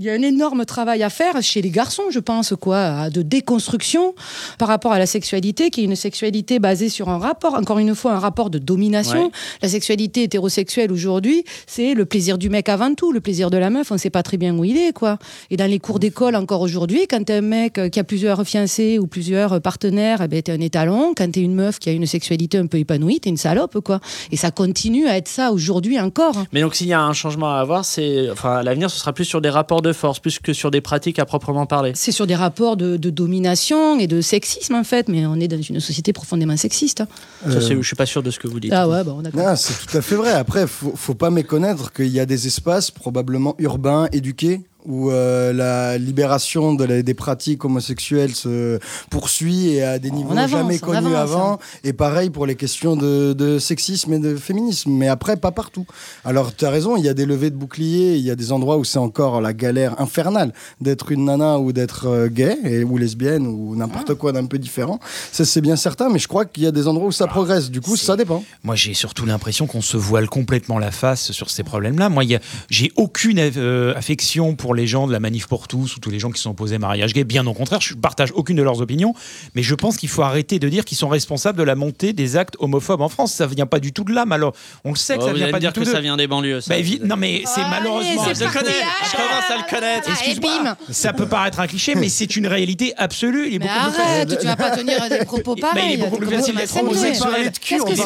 [0.00, 3.20] il y a un énorme travail à faire chez les garçons, je pense, quoi, de
[3.20, 4.14] déconstruction
[4.56, 7.94] par rapport à la sexualité, qui est une sexualité basée sur un rapport, encore une
[7.94, 9.24] fois, un rapport de domination.
[9.24, 9.30] Ouais.
[9.60, 13.68] La sexualité hétérosexuelle aujourd'hui, c'est le plaisir du mec avant tout, le plaisir de la
[13.68, 15.18] meuf, on ne sait pas très bien où il est, quoi.
[15.50, 18.98] Et dans les cours d'école, encore aujourd'hui, quand t'es un mec qui a plusieurs fiancés
[18.98, 21.12] ou plusieurs partenaires, eh ben, t'es un étalon.
[21.14, 24.00] Quand t'es une meuf qui a une sexualité un peu épanouie, t'es une salope, quoi.
[24.32, 26.42] Et ça continue à être ça aujourd'hui encore.
[26.54, 28.30] Mais donc, s'il y a un changement à avoir, c'est.
[28.30, 30.80] Enfin, à l'avenir, ce sera plus sur des rapports de force, plus que sur des
[30.80, 31.92] pratiques à proprement parler.
[31.94, 35.48] C'est sur des rapports de, de domination et de sexisme, en fait, mais on est
[35.48, 36.98] dans une société profondément sexiste.
[37.44, 38.72] Ça, Euh, je suis pas sûr de ce que vous dites.
[38.72, 39.22] Ah ouais, bon,
[39.56, 40.32] c'est tout à fait vrai.
[40.32, 45.52] Après, faut, faut pas méconnaître qu'il y a des espaces probablement urbains, éduqués, où euh,
[45.52, 48.78] la libération de la- des pratiques homosexuelles se
[49.10, 51.52] poursuit et à des niveaux avance, jamais on connus avance, avant.
[51.54, 51.58] hein.
[51.84, 54.90] Et pareil pour les questions de, de sexisme et de féminisme.
[54.92, 55.86] Mais après, pas partout.
[56.24, 58.52] Alors, tu as raison, il y a des levées de boucliers, il y a des
[58.52, 62.84] endroits où c'est encore la galère infernale d'être une nana ou d'être euh, gay et,
[62.84, 65.00] ou lesbienne ou n'importe quoi d'un peu différent.
[65.32, 67.70] Ça, c'est bien certain, mais je crois qu'il y a des endroits où ça progresse.
[67.70, 68.42] Du coup, ça dépend.
[68.64, 72.08] Moi, j'ai surtout l'impression qu'on se voile complètement la face sur ces problèmes-là.
[72.08, 72.38] Moi, a-
[72.68, 76.10] j'ai aucune euh, affection pour pour les gens de la manif pour tous ou tous
[76.10, 77.24] les gens qui sont opposés au mariage gay.
[77.24, 79.14] Bien au contraire, je partage aucune de leurs opinions,
[79.56, 82.36] mais je pense qu'il faut arrêter de dire qu'ils sont responsables de la montée des
[82.36, 83.32] actes homophobes en France.
[83.34, 84.54] Ça vient pas du tout de là, alors
[84.84, 85.92] on le sait que Oh, ça vient pas dire du tout que de.
[85.92, 86.60] ça vient des banlieues.
[86.60, 86.72] ça.
[86.72, 88.22] Bah, non mais c'est malheureusement.
[88.26, 90.08] c'est Je le connais, je commence à le connaître.
[90.08, 90.76] ah, Excuse-moi.
[90.90, 93.48] Ça peut paraître un cliché, mais c'est une réalité absolue.
[93.48, 95.84] Il est Mais beaucoup plus arrête, tu vas pas tenir des propos Mais pareils.
[95.88, 97.50] il est beaucoup plus facile d'être homosexuel.
[97.60, 98.04] Qu'est-ce que c'est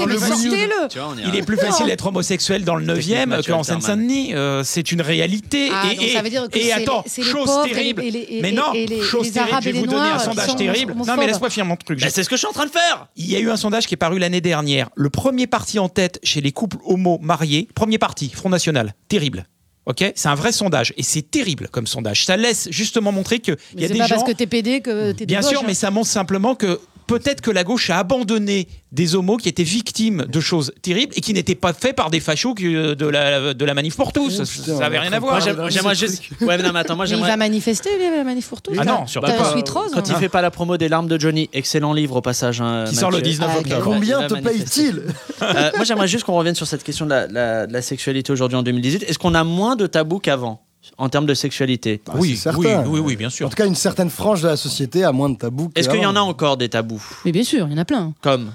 [1.29, 3.62] Il est plus facile d'être homosexuel dans le 9e Mathieu qu'en.
[3.62, 4.35] Seine-Saint-Denis.
[4.35, 5.68] Euh, c'est une réalité.
[5.72, 8.03] Ah, et, donc et- ça veut dire que et attends, chose terrible.
[8.40, 9.59] mais non, chose terrible.
[9.62, 10.95] Je vais vous donner un sondage terrible.
[10.95, 12.01] Non, mais laisse-moi finir mon truc.
[12.01, 13.09] Bah, c'est ce que je suis en train de faire.
[13.17, 14.90] Il y a eu un sondage qui est paru l'année dernière.
[14.95, 19.47] Le premier parti en tête chez les couples homo mariés, premier parti, Front National, terrible.
[19.87, 22.25] Ok, c'est un vrai sondage et c'est terrible comme sondage.
[22.25, 24.14] Ça laisse justement montrer que il y a des pas gens.
[24.17, 25.64] parce que t'es PD que t'es Bien sûr, hein.
[25.67, 29.62] mais ça montre simplement que peut-être que la gauche a abandonné des homos qui étaient
[29.64, 33.55] victimes de choses terribles et qui n'étaient pas faits par des fachos que- de la,
[33.55, 34.40] de la manif pour tous.
[34.40, 35.71] Oh, ça n'avait rien à Moi, voir.
[35.71, 36.23] j'aimerais juste.
[36.23, 36.40] truc.
[36.43, 38.75] Ouais, mais non, mais attends, moi Mais il va manifester, lui, la manif pour tous.
[38.79, 39.53] Ah non, surtout T'as pas.
[39.53, 39.90] sweat rose.
[39.93, 40.05] Quand hein.
[40.14, 42.61] il fait pas la promo des larmes de Johnny, excellent livre au passage.
[42.61, 43.33] hein, Qui sort le Mathieu.
[43.33, 43.83] 19 Ah, octobre.
[43.85, 45.03] Combien te paye-t-il
[45.43, 48.33] Euh, Moi, j'aimerais juste qu'on revienne sur cette question de la, la- de la sexualité
[48.33, 49.05] aujourd'hui en 2018.
[49.09, 50.62] Est-ce qu'on a moins de tabous qu'avant?
[50.99, 52.85] En termes de sexualité Bah, oui, oui, certain.
[52.87, 53.47] oui, oui, bien sûr.
[53.47, 55.71] En tout cas, une certaine frange de la société a moins de tabous.
[55.75, 57.03] Est-ce qu'il y en a encore des tabous?
[57.25, 58.13] Mais bien sûr, il y en a plein.
[58.21, 58.53] Comme?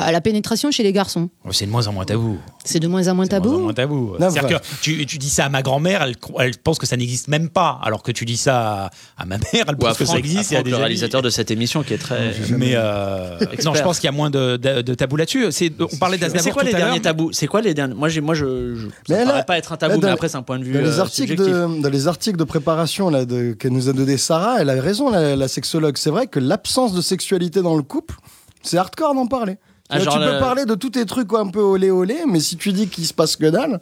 [0.00, 2.38] Bah, la pénétration chez les garçons, Oh, C'est de moins en moins tabou.
[2.64, 3.62] c'est de moins en moins C'est de moins en tabou.
[3.64, 4.16] moins tabou.
[4.18, 7.28] C'est-à-dire que tu, tu dis ça à ma grand-mère, elle, elle pense que ça n'existe
[7.28, 7.78] même pas.
[7.82, 10.16] Alors que tu dis ça à, à ma mère, elle ou à pense que ça
[10.18, 10.54] existe.
[10.54, 12.32] des le réalisateur de cette émission qui est très.
[12.56, 15.52] Mais euh, non, je pense qu'il y a moins de, de, de tabou là-dessus.
[15.52, 17.32] C'est- On parlait d'Aznavour c'est quoi les derniers tabous?
[17.32, 17.94] C'est quoi les derniers?
[17.94, 20.28] Moi, j'ai, moi, je, je ça Mais là- paraît pas être un tabou, mais après,
[20.28, 23.10] c'est un point de vue Dans les, euh, articles de, dans les articles de préparation
[23.10, 25.96] là, de, qu'elle nous a donné Sarah, elle a raison, la, la sexologue.
[25.98, 28.14] C'est vrai que l'absence de sexualité dans le couple,
[28.62, 29.56] c'est hardcore d'en parler.
[29.90, 32.40] Ah, genre tu peux le- parler de tous tes trucs un peu olé olé, mais
[32.40, 33.80] si tu dis qu'il se passe que dalle,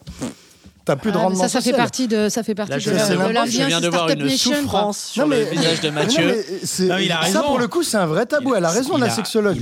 [0.88, 2.83] t'as plus de Ah, rendement ça, ça fait partie de, ça fait partie Là, de,
[2.83, 4.61] je, de n'importe- l'ambiance je viens de voir une Nation, quoi.
[4.61, 6.44] souffrance sur Non, mais- le visage de non, Mathieu.
[6.81, 8.55] mais Non, il a ça pour le coup, c'est un vrai tabou.
[8.55, 9.59] Elle a raison, Il la a- sexologue.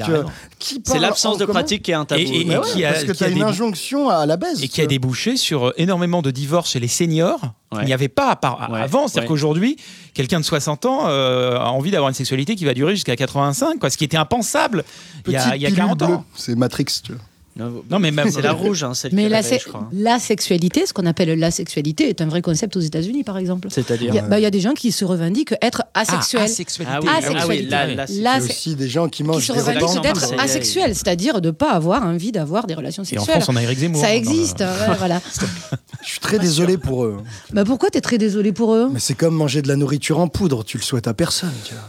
[0.59, 2.21] tu C'est l'absence en de pratique qui est un tabou.
[2.23, 4.37] Et- et- Mais ouais, qui a- parce que qui a t'as une injonction à la
[4.37, 4.63] base.
[4.63, 7.41] et qui a débouché sur euh, énormément de divorces chez les seniors.
[7.73, 7.81] Ouais.
[7.83, 9.09] Il n'y avait pas à part- Ouais, avant.
[9.09, 9.27] C'est-à-dire ouais.
[9.35, 9.77] qu'aujourd'hui,
[10.15, 13.79] quelqu'un de 60 ans euh, a envie d'avoir une sexualité qui va durer jusqu'à 85,
[13.81, 14.85] quoi, ce qui était impensable
[15.27, 16.07] il y a, il y a pilule 40 bleue.
[16.15, 16.25] ans.
[16.37, 17.21] C'est Matrix, tu vois.
[17.57, 18.31] Non, Non, mais même.
[18.31, 19.89] C'est la rouge, hein, celle Mais qui la, réveille, se- je crois.
[19.93, 23.69] la sexualité, ce qu'on appelle la sexualité, est un vrai concept aux États-Unis, par exemple.
[23.71, 26.01] C'est-à-dire Il y, a, bah, il y a des gens qui se revendiquent être Ah,
[26.01, 26.43] asexuels.
[26.43, 26.95] asexualité.
[26.97, 27.71] Ah oui, Ah, ah oui, sexualité.
[27.71, 29.53] là, là, Là, c'est- Il y a c'est- aussi des gens qui qui mangent se
[29.55, 30.41] des revendiquent d'être sexuelles.
[30.41, 33.43] asexuels, c'est-à-dire de ne pas avoir envie d'avoir des relations Et en sexuelles.
[33.43, 34.03] France, on a Eric Zemmour.
[34.03, 35.21] Ça le- existe, ouais, voilà.
[36.05, 37.17] Je suis très désolé pour eux.
[37.53, 38.91] Bah pourquoi t'es très désolé pour eux?
[38.93, 41.53] Mais c'est comme manger de la nourriture en poudre, tu le souhaites à personne.
[41.65, 41.83] Tu vois.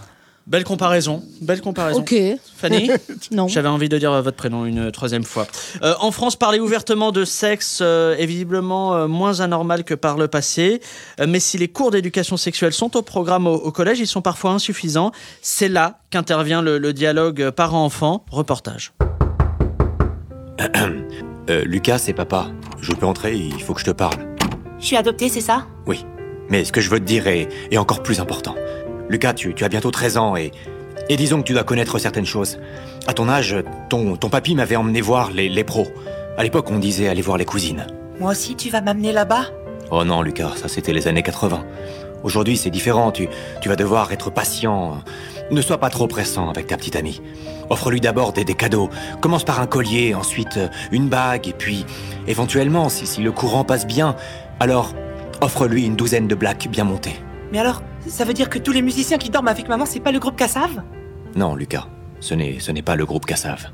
[0.48, 1.24] Belle comparaison.
[1.42, 2.00] Belle comparaison.
[2.00, 2.16] Ok,
[2.56, 2.90] Fanny
[3.32, 3.50] non.
[3.50, 5.46] J'avais envie de dire euh, votre prénom une troisième fois.
[5.84, 10.18] Euh, en France, parler ouvertement de sexe euh, est visiblement euh, moins anormal que par
[10.18, 10.80] le passé.
[11.20, 14.22] Euh, mais si les cours d'éducation sexuelle sont au programme au, au collège, ils sont
[14.22, 15.12] parfois insuffisants.
[15.42, 18.24] C'est là qu'intervient le, le dialogue euh, parent-enfant.
[18.32, 18.94] Reportage.
[21.50, 22.48] Euh, Lucas, c'est papa.
[22.82, 24.16] Je peux entrer, il faut que je te parle.
[24.80, 25.66] Je suis adoptée, c'est ça?
[25.86, 26.06] Oui.
[26.50, 28.54] Mais ce que je veux te dire est, est encore plus important.
[29.10, 30.52] Lucas, tu, tu as bientôt 13 ans et,
[31.10, 32.60] et disons que tu dois connaître certaines choses.
[33.08, 33.56] À ton âge,
[33.90, 35.88] ton, ton papy m'avait emmené voir les, les pros.
[36.38, 37.88] À l'époque, on disait aller voir les cousines.
[38.20, 39.46] Moi aussi, tu vas m'amener là-bas?
[39.92, 41.64] Oh non, Lucas, ça c'était les années 80.
[42.24, 43.12] Aujourd'hui, c'est différent.
[43.12, 43.30] Tu,
[43.62, 45.02] tu vas devoir être patient.
[45.52, 47.22] Ne sois pas trop pressant avec ta petite amie.
[47.70, 48.90] Offre-lui d'abord des, des cadeaux.
[49.22, 51.86] Commence par un collier, ensuite euh, une bague, et puis,
[52.28, 54.16] éventuellement, si, si le courant passe bien,
[54.60, 54.94] alors
[55.42, 57.16] offre-lui une douzaine de blacks bien montés.
[57.52, 60.12] Mais alors, ça veut dire que tous les musiciens qui dorment avec maman, c'est pas
[60.12, 60.82] le groupe Cassav
[61.36, 61.88] Non, Lucas,
[62.20, 63.68] ce n'est, ce n'est pas le groupe Cassav.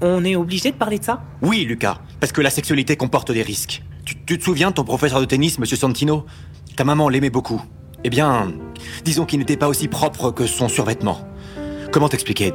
[0.00, 1.22] On est obligé de parler de ça?
[1.42, 3.82] Oui, Lucas, parce que la sexualité comporte des risques.
[4.04, 6.26] Tu, tu te souviens de ton professeur de tennis, Monsieur Santino?
[6.76, 7.62] Ta maman l'aimait beaucoup.
[8.04, 8.52] Eh bien,
[9.04, 11.20] disons qu'il n'était pas aussi propre que son survêtement.
[11.92, 12.52] Comment t'expliquer?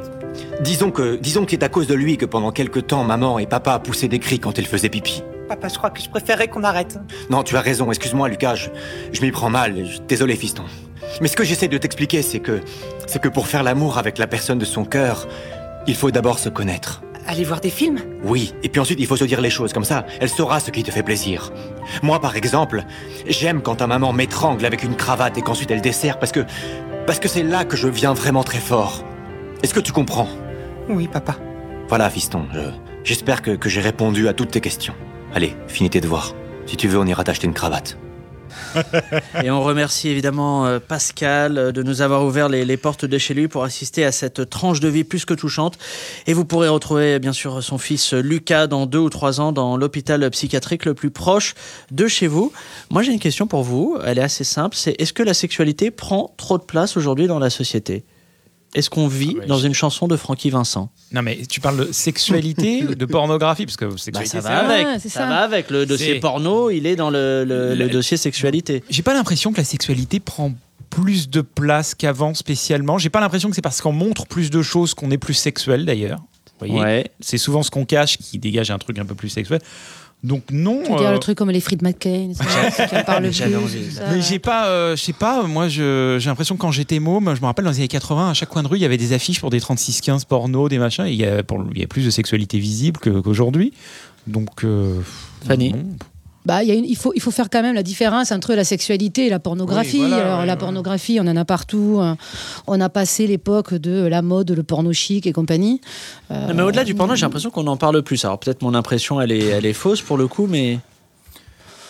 [0.60, 3.46] Disons que, disons que c'est à cause de lui que pendant quelque temps, maman et
[3.46, 5.22] papa poussaient des cris quand ils faisaient pipi.
[5.48, 6.98] Papa, je crois que je préférerais qu'on arrête.
[7.30, 8.68] Non, tu as raison, excuse-moi, Lucas, je,
[9.12, 9.86] je m'y prends mal.
[10.06, 10.64] Désolé, fiston.
[11.20, 12.60] Mais ce que j'essaie de t'expliquer, c'est que,
[13.06, 15.26] c'est que pour faire l'amour avec la personne de son cœur,
[15.86, 17.02] il faut d'abord se connaître.
[17.26, 17.98] Aller voir des films?
[18.24, 20.70] Oui, et puis ensuite il faut se dire les choses comme ça, elle saura ce
[20.70, 21.52] qui te fait plaisir.
[22.02, 22.84] Moi par exemple,
[23.26, 26.40] j'aime quand ta maman m'étrangle avec une cravate et qu'ensuite elle dessert parce que
[27.06, 29.04] parce que c'est là que je viens vraiment très fort.
[29.62, 30.28] Est-ce que tu comprends?
[30.88, 31.36] Oui, papa.
[31.88, 32.60] Voilà fiston, je-
[33.04, 34.94] j'espère que, que j'ai répondu à toutes tes questions.
[35.34, 36.34] Allez, finis tes devoirs.
[36.64, 37.98] Si tu veux, on ira t'acheter une cravate.
[39.44, 43.18] Et on remercie évidemment euh, Pascal euh, de nous avoir ouvert les, les portes de
[43.18, 45.78] chez lui pour assister à cette tranche de vie plus que touchante.
[46.26, 49.76] Et vous pourrez retrouver bien sûr son fils Lucas dans deux ou trois ans dans
[49.76, 51.54] l'hôpital psychiatrique le plus proche
[51.90, 52.52] de chez vous.
[52.90, 55.90] Moi j'ai une question pour vous, elle est assez simple, c'est est-ce que la sexualité
[55.90, 58.04] prend trop de place aujourd'hui dans la société?
[58.74, 60.90] Est-ce qu'on vit Ouais, dans je- une chanson de Francky Vincent?
[61.12, 64.58] Non, mais tu parles de sexualité, de pornographie, parce que Bah, sexualité, ça c'est va
[64.58, 65.08] avec, Ah, ça.
[65.08, 65.26] ça.
[65.26, 65.70] va avec.
[65.70, 68.82] Le dossier porno, il est dans le, le- le Le- dossier sexualité.
[68.90, 70.52] J'ai pas l'impression que la sexualité prend
[70.90, 72.98] plus de place qu'avant spécialement.
[72.98, 75.84] J'ai pas l'impression que c'est parce qu'on montre plus de choses qu'on est plus sexuel
[75.86, 76.18] d'ailleurs.
[76.60, 76.80] Vous voyez?
[76.80, 77.10] Ouais.
[77.20, 79.60] C'est souvent ce qu'on cache qui dégage un truc un peu plus sexuel.
[80.24, 80.82] Donc non.
[80.84, 82.30] Tu veux dire euh, le truc comme les Fried McCain.
[84.12, 87.32] Mais j'ai pas, euh, je sais pas, moi je- j'ai l'impression que quand j'étais môme,
[87.36, 88.96] je me rappelle dans les années 80, à chaque coin de rue, il y avait
[88.96, 91.84] des affiches pour des 36-15 porno, des machins, et il y a, pour- il y
[91.84, 93.72] a plus de sexualité visible qu'aujourd'hui.
[94.26, 94.64] Donc.
[94.64, 95.00] euh,
[95.46, 95.84] Fanny non.
[96.46, 98.54] Bah, il, y a une- il, faut, il faut faire quand même la différence entre
[98.54, 100.00] la sexualité et la pornographie.
[100.00, 100.58] Oui, voilà, Alors, ouais, la ouais.
[100.58, 101.98] pornographie, on en a partout.
[102.00, 102.14] Euh,
[102.66, 105.80] On a passé l'époque de la mode, le porno chic et compagnie.
[106.30, 108.24] Euh, Non, mais au-delà du porno, j'ai l'impression qu'on en parle plus.
[108.24, 110.78] Alors peut-être mon impression, elle est, elle est fausse pour le coup, mais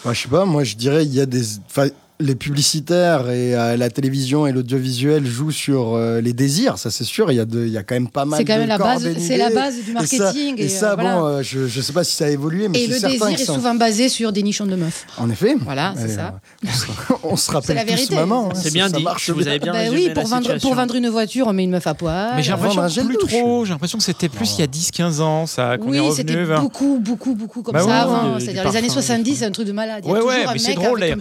[0.05, 1.45] Moi, je sais pas, moi je dirais il y a des.
[1.67, 1.89] enfin,
[2.21, 7.05] les publicitaires et euh, la télévision et l'audiovisuel jouent sur euh, les désirs, ça c'est
[7.05, 7.31] sûr.
[7.31, 8.69] Il y, a de- il y a quand même pas mal C'est quand de même
[8.69, 10.55] la base, c'est la base du Et ça, marketing.
[10.59, 11.17] et ça, euh, voilà.
[11.21, 13.37] bon, euh, je, je sais pas si ça a évolué, mais Et c'est le désir
[13.37, 15.07] que est souvent basé sur des nichons de meufs.
[15.17, 15.55] En effet.
[15.61, 16.41] Voilà, c'est Et, ça.
[16.65, 18.15] euh, on se- rappelle la tous vérité.
[18.17, 18.49] maman.
[18.51, 19.03] hein, c'est bien ça dit.
[19.05, 20.69] marche Vous avez bien résumé oui, la pour vendre, situation.
[20.69, 22.33] pour vendre une voiture, on met une meuf à poil.
[22.35, 23.65] Mais j'ai on l'impression plus trop.
[23.65, 26.17] J'ai l'impression que c'était plus il y a 10-15 ans, ça, qu'on est Oui, revenu.
[26.17, 28.41] c'était vers- beaucoup, beaucoup, beaucoup comme Bah ça avant.
[28.41, 30.05] C'est-à-dire les années parfum, 70, c'est un truc de malade.
[30.05, 31.15] Ouais, ouais, mais c'est drôle et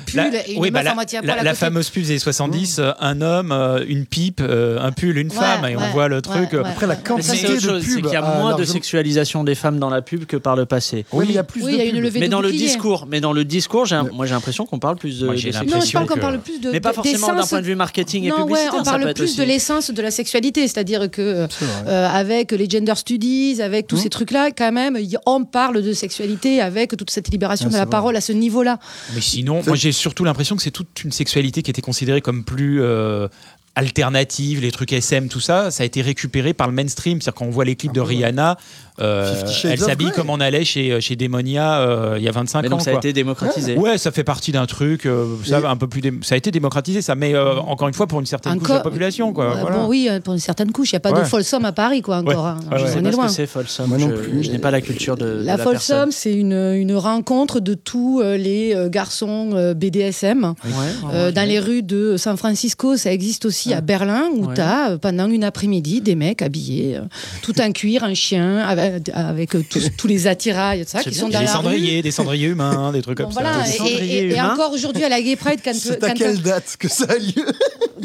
[0.57, 1.59] oui, bah, la, à moitié à la- poil à la côté.
[1.59, 5.35] fameuse pub des 70, euh, un homme, euh, une pipe, euh, un pull, une Ouais,
[5.35, 6.53] femme, et on voit le truc.
[6.53, 6.59] ouais.
[6.65, 8.03] Après, la quantité de chose, pubs.
[8.03, 11.05] qu'il y a moins de sexualisation des femmes dans la pub que par le passé.
[11.11, 12.03] Oui, mais il y a plus Oui, de il y a une pubs.
[12.03, 14.97] levée Mais de dans le discours, mais dans le discours, moi j'ai l'impression qu'on parle
[14.97, 15.27] plus de.
[15.27, 18.25] Non, je parle qu'on parle plus de Mais pas forcément d'un point de vue marketing
[18.25, 18.73] et publicitaire.
[18.75, 21.47] on ça parle peut être plus de l'essence de la sexualité, c'est-à-dire que
[21.87, 23.99] avec les gender studies, avec tous Mmh.
[23.99, 27.85] ces trucs-là, quand même, on parle de sexualité avec toute cette libération Ouais, de la
[27.85, 28.79] parole à ce niveau-là.
[29.15, 32.43] Mais sinon, moi j'ai surtout l'impression que c'est toute une sexualité qui était considérée comme
[32.43, 33.27] plus euh,
[33.73, 37.19] alternative, les trucs SM, tout ça, ça a été récupéré par le mainstream.
[37.19, 38.57] C'est-à-dire quand on voit les clips de Rihanna,
[38.99, 42.67] elle of s'habille comme on allait chez, chez Demonia euh, il y a 25 Mais
[42.67, 42.71] ans.
[42.71, 42.99] donc ça a quoi.
[42.99, 43.75] été démocratisé.
[43.77, 46.51] Ouais, ça fait partie d'un truc, euh, ça, un peu plus dé- ça a été
[46.51, 49.33] démocratisé, ça, mais euh, encore une fois pour une certaine couche de la population.
[49.33, 49.77] Quoi, Ouais, voilà.
[49.77, 51.19] Bon, oui, euh, pour une certaine couche, il n'y a pas Ouais.
[51.21, 52.43] de folsom à Paris, quoi, encore.
[52.45, 52.49] Ouais.
[52.51, 52.59] hein.
[52.71, 52.89] Ouais, Je ouais.
[52.91, 53.25] sais pas est ce loin.
[53.27, 53.87] que c'est Folsom.
[53.87, 54.43] Moi non plus.
[54.43, 58.21] je n'ai pas la culture de, La, la folsom, c'est une, une rencontre de tous
[58.21, 60.43] euh, les euh, garçons euh, BDSM.
[60.43, 60.71] Ouais,
[61.13, 61.31] Euh, ouais.
[61.31, 64.55] dans les rues de San Francisco, ça existe aussi à Berlin, où Ouais.
[64.55, 67.01] tu as pendant une après-midi des mecs habillés, euh,
[67.41, 71.05] tout en cuir, un chien, avec, avec, euh, tous, tous les attirails, tout ça, C'est
[71.05, 71.19] qui bien.
[71.19, 71.63] sont dans des la rue.
[71.63, 73.83] cendriers, des cendriers humains, des trucs Bon, comme voilà, ça.
[73.83, 76.87] Des et, et- encore aujourd'hui à la Gay Pride, quand, C'est à quelle date que
[76.87, 77.45] ça a lieu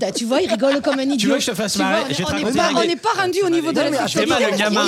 [0.01, 1.17] Bah, tu vois, il rigole comme un idiot.
[1.19, 3.91] Tu veux que je te fasse marrer on n'est pas, rendu au niveau de la
[3.91, 4.33] mais sexualité.
[4.35, 4.87] attends, le gamin,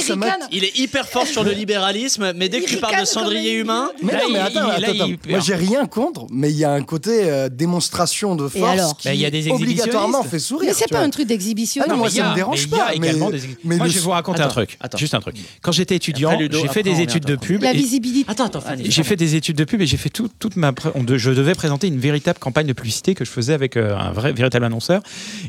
[0.51, 3.91] il est hyper fort sur le libéralisme, mais dès que tu parles de cendrier humain,
[4.03, 5.09] Mais Là, non, mais il- attends, attends.
[5.29, 8.97] Moi, j'ai rien contre, mais il y a un côté euh, démonstration de force alors
[8.97, 10.69] qui Bah, il y a des obligatoirement fait sourire.
[10.71, 11.83] Mais c'est pas un truc d'exhibition.
[11.87, 14.11] Ah non, moi, ça me dérange pas, mais- également des- mais Moi, je vais vous
[14.11, 14.77] raconter un truc.
[14.81, 14.99] attends.
[14.99, 15.37] Juste un truc.
[15.63, 17.63] Quand j'étais étudiant, j'ai fait des études de pub.
[17.63, 18.31] La visibilité.
[18.31, 18.91] Attends, attends, Fanny.
[18.91, 20.73] J'ai fait des études de pub et j'ai fait tout- toute ma.
[21.15, 24.33] je devais présenter une véritable campagne de publicité que je faisais avec euh, un vrai
[24.33, 25.03] véritable annonceur.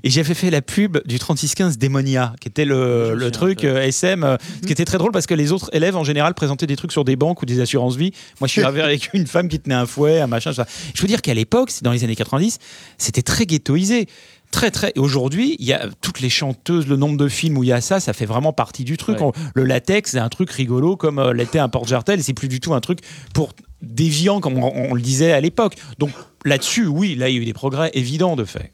[0.03, 4.23] Et j'avais fait la pub du 3615 Démonia, qui était le, le truc euh, SM,
[4.23, 6.75] euh, ce qui était très drôle parce que les autres élèves en général présentaient des
[6.75, 8.11] trucs sur des banques ou des assurances vie.
[8.41, 10.51] Moi, je suis arrivé avec une femme qui tenait un fouet, un machin.
[10.53, 10.65] ça.
[10.93, 12.59] Je veux dire qu'à l'époque, c'est dans les années 90,
[12.97, 14.07] c'était très ghettoisé.
[14.51, 14.93] Très très.
[14.95, 17.73] Et aujourd'hui, il y a toutes les chanteuses, le nombre de films où il y
[17.73, 19.19] a ça, ça fait vraiment partie du truc.
[19.19, 19.25] Ouais.
[19.25, 22.23] On- le latex, c'est un truc rigolo comme euh, l'était un porte-jartel.
[22.23, 22.99] C'est plus du tout un truc
[23.33, 25.75] pour déviant comme on, on le disait à l'époque.
[25.99, 26.11] Donc
[26.45, 28.71] là-dessus, oui, là il y a eu des progrès évidents de fait.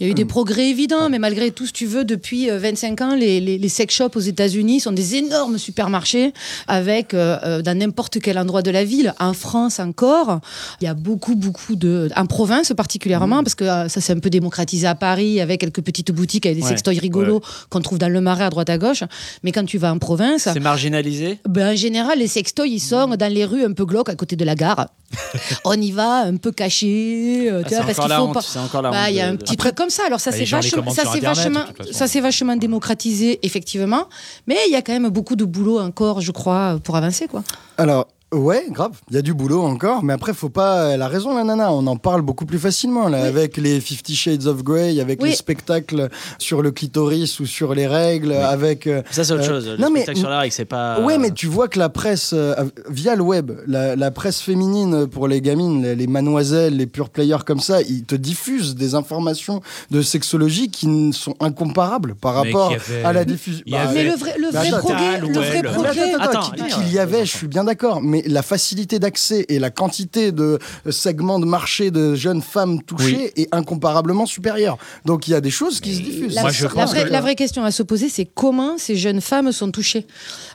[0.00, 0.28] Il y a eu des Hmm.
[0.28, 3.68] progrès évidents, mais malgré tout, si tu veux, depuis euh, 25 ans, les, les, les
[3.68, 6.32] sex shops aux États-Unis sont des énormes supermarchés
[6.68, 9.12] avec, euh, euh, dans n'importe quel endroit de la ville.
[9.18, 10.40] En France encore,
[10.80, 12.08] il y a beaucoup, beaucoup de.
[12.16, 15.82] En province particulièrement, parce que euh, ça s'est un peu démocratisé à Paris avec quelques
[15.82, 18.78] petites boutiques avec des Ouais, sextoys rigolos qu'on trouve dans le marais à droite à
[18.78, 19.02] gauche.
[19.42, 20.48] Mais quand tu vas en province.
[20.52, 21.38] C'est marginalisé?
[21.48, 24.36] Ben, en général, les sextoys, ils sont dans les rues un peu glauques à côté
[24.36, 24.86] de la gare.
[25.64, 28.16] On y va un peu caché, euh, Ah, tu c'est vois, parce encore qu'il la
[28.18, 28.24] faut
[28.68, 28.90] honte, pas.
[28.90, 30.02] Bah, il y a un de- petit truc comme ça.
[30.06, 34.04] Alors ça Bah, c'est vachement, ça c'est vachement, ça c'est vachement démocratisé effectivement.
[34.46, 37.42] Mais il y a quand même beaucoup de boulot encore, je crois, pour avancer quoi.
[37.78, 38.92] Alors, Ouais, grave.
[39.08, 40.88] Il y a du boulot encore, mais après, faut pas.
[40.90, 41.72] Elle a raison, la nana.
[41.72, 45.30] On en parle beaucoup plus facilement là, avec les Fifty Shades of Grey, avec Oui.
[45.30, 48.86] les spectacles sur le clitoris ou sur les règles, avec.
[48.86, 49.68] euh, Ça, c'est autre euh, chose.
[49.68, 51.00] Le non, mais spectacle sur la règle, c'est pas.
[51.00, 52.54] Ouais, mais tu vois que la presse, euh,
[52.90, 57.08] via le web, la, la presse féminine pour les gamines, les, les mademoiselles, les pure
[57.08, 62.52] players comme ça, ils te diffusent des informations de sexologie qui sont incomparables par Mais
[62.52, 63.64] rapport avait- à la diffusion.
[63.74, 66.12] avait- Mais le vrai, le Mais vrai attends, progrès, le vrai progrès.
[66.20, 66.50] Attends.
[66.50, 70.58] qu'il y avait, je suis bien d'accord, mais la facilité d'accès et la quantité de
[70.90, 74.78] segments de marché de jeunes femmes touchées est incomparablement supérieure.
[75.04, 76.34] Donc il y a des choses qui se diffusent.
[76.34, 78.78] La, Moi, je la pense vraie, que- la vraie question à se poser, c'est comment
[78.78, 80.06] ces jeunes femmes sont touchées.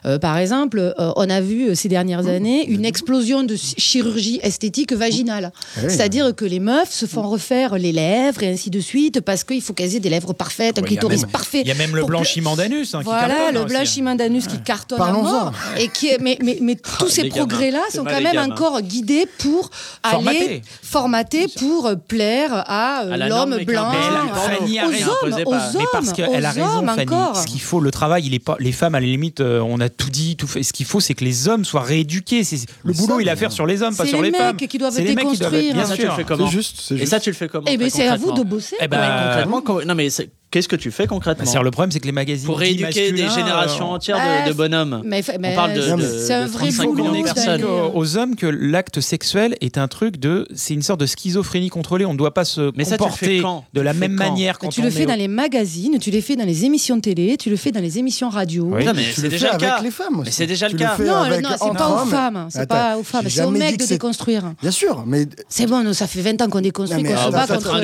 [0.06, 3.74] Euh, par exemple, euh, on a vu euh, ces dernières années une explosion de chi-
[3.78, 5.52] chirurgie esthétique vaginale.
[5.76, 5.88] Ouais.
[5.88, 9.62] C'est-à-dire que les meufs se font refaire les lèvres et ainsi de suite parce qu'il
[9.62, 11.60] faut qu'elles aient des lèvres parfaites, un Ouais, il y a clitoris même- parfait.
[11.62, 13.68] Il y a même le blanchiment d'anus hein, qui Voilà, cartonne le aussi.
[13.74, 15.22] blanchiment d'anus qui cartonne à Parlons-en.
[15.44, 15.52] mort.
[15.78, 19.26] Et qui est- mais, mais, mais tous ces les C'est sont quand même encore guidés
[19.38, 19.70] pour
[20.02, 24.86] aller formater pour euh, plaire à, euh, l'homme blanc, Mais elle a- euh, Fanny a
[24.86, 25.56] aux hommes, aux pas.
[25.56, 27.02] hommes, Mais parce qu'elle a raison, Fanny.
[27.02, 27.36] encore.
[27.36, 28.56] Ce qu'il faut, le travail, il est pas.
[28.60, 30.62] Les femmes, à la limite, on a tout dit, tout fait.
[30.62, 32.44] Ce qu'il faut, c'est que les hommes soient rééduqués.
[32.44, 34.32] C'est le boulot, ça, il a à faire sur les hommes, pas sur les les,
[34.32, 34.56] mecs femmes.
[34.56, 35.74] qui doivent C'est les mecs qui doivent être- déconstruire.
[35.74, 36.10] bien Et ça, tu sûr.
[36.10, 38.06] le fais comment C'est juste, c'est Et ça, tu le fais comment Eh ben, c'est
[38.08, 38.76] à vous de bosser.
[38.80, 40.08] Eh concrètement, non mais
[40.54, 42.46] qu'est-ce que tu fais concrètement Bah, le problème, c'est que les magazines.
[42.46, 45.80] pour rééduquer des générations euh, entières bah, de, de bonhommes Mais, mais On parle de-
[45.96, 47.54] de- c'est un de vrai 35 boulot millions de personnes.
[47.60, 50.46] explique aux aux hommes que l'acte sexuel est un truc de.
[50.54, 52.04] C'est une sorte de schizophrénie contrôlée.
[52.06, 54.66] On ne doit pas se Mais tu comporter de la Tu même quand manière Mais
[54.68, 57.00] quand tu on le fais au- dans les magazines, tu le fais dans les émissions
[57.00, 58.68] télé, tu le fais dans les émissions radio.
[58.70, 58.84] Oui.
[58.84, 60.26] Mais Tu c'est déjà le cas avec les femmes aussi.
[60.26, 60.96] Mais c'est déjà Tu le cas.
[60.98, 64.52] Non, non, c'est pas aux femmes, c'est pas aux femmes, c'est aux mecs de déconstruire.
[64.62, 67.30] Bien sûr, mais C'est bon, nous, ça fait 20 ans qu'on déconstruit, mais qu'on se
[67.30, 67.74] bat contre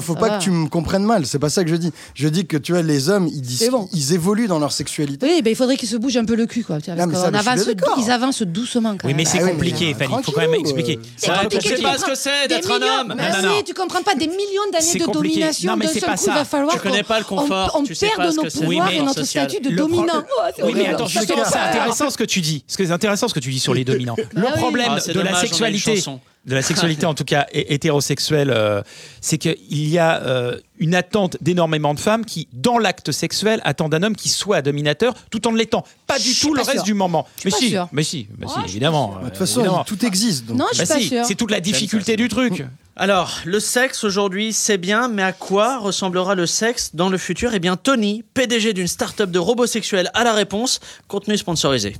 [0.00, 1.92] faut, pas que tu me comprennes mal, c'est pas ça que je dis.
[2.14, 3.88] Je dis que tu vois, les hommes, ils, disent, bon.
[3.92, 5.26] ils évoluent dans leur sexualité.
[5.26, 6.80] Oui, ben, il faudrait qu'ils se bougent un peu le cul, quoi.
[6.80, 7.66] tu vois, Non, ça, avance,
[7.98, 10.14] ils avancent doucement, quand Oui, mais c'est Ah compliqué, Fanny.
[10.18, 10.98] Il faut quand même expliquer.
[11.16, 11.24] je
[11.60, 13.14] sais pas ce que c'est d'être un millions- homme.
[13.16, 13.58] Mais Non, non, non.
[13.58, 15.70] si, tu comprends pas des millions d'années de domination.
[15.72, 16.34] Non, mais d'un c'est seul pas coup, il ça.
[16.34, 17.96] va falloir Tu connais pas le confort, On, perd
[18.32, 20.22] ce nos pouvoirs et notre statut de dominant.
[20.24, 22.64] Oh, c'est Oui, mais attends, c'est intéressant ce que tu dis.
[22.66, 24.16] C'est intéressant ce que tu dis sur les dominants.
[24.32, 24.60] Le Ah oui.
[24.60, 26.02] problème Ah, de la sexualité.
[26.48, 28.82] De la sexualité en tout cas hé- hétérosexuelle, euh,
[29.20, 29.56] c'est qu'il
[29.88, 34.16] y a euh, une attente d'énormément de femmes qui, dans l'acte sexuel, attendent d'un homme
[34.16, 37.26] qui soit dominateur, tout en ne l'étant pas du tout le reste du moment.
[37.44, 39.12] Mais si, mais si, mais si, évidemment.
[39.14, 39.84] Bah, De toute façon, évidemment.
[39.84, 40.46] tout existe.
[40.46, 40.56] donc.
[40.58, 42.64] Non, je Bah suis si, c'est toute la difficulté du truc.
[43.00, 47.54] Alors, le sexe aujourd'hui, c'est bien, mais à quoi ressemblera le sexe dans le futur?
[47.54, 50.80] Eh bien, Tony, PDG d'une start-up de robots sexuels, a la réponse.
[51.06, 51.94] Contenu sponsorisé.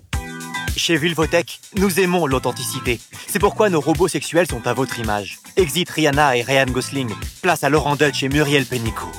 [0.78, 3.00] Chez Vulvotech, nous aimons l'authenticité.
[3.26, 5.38] C'est pourquoi nos robots sexuels sont à votre image.
[5.56, 7.10] Exit Rihanna et Ryan Gosling.
[7.42, 9.10] Place à Laurent Dutch et Muriel Pénicaud.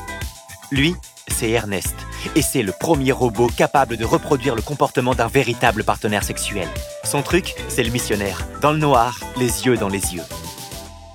[0.72, 0.96] Lui,
[1.28, 1.96] c'est Ernest.
[2.38, 6.70] Et c'est le premier robot capable de reproduire le comportement d'un véritable partenaire sexuel.
[7.04, 8.48] Son truc, c'est le missionnaire.
[8.62, 10.24] Dans le noir, les yeux dans les yeux.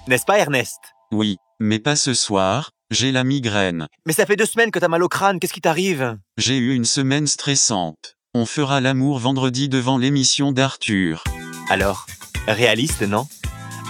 [0.08, 0.78] N'est-ce pas Ernest?
[1.10, 3.88] Oui, mais pas ce soir, j'ai la migraine.
[4.04, 6.18] Mais ça fait deux semaines que t'as mal au crâne, qu'est-ce qui t'arrive?
[6.36, 8.13] J'ai eu une semaine stressante.
[8.36, 11.22] On fera l'amour vendredi devant l'émission d'Arthur.
[11.70, 12.06] Alors,
[12.48, 13.28] réaliste, non?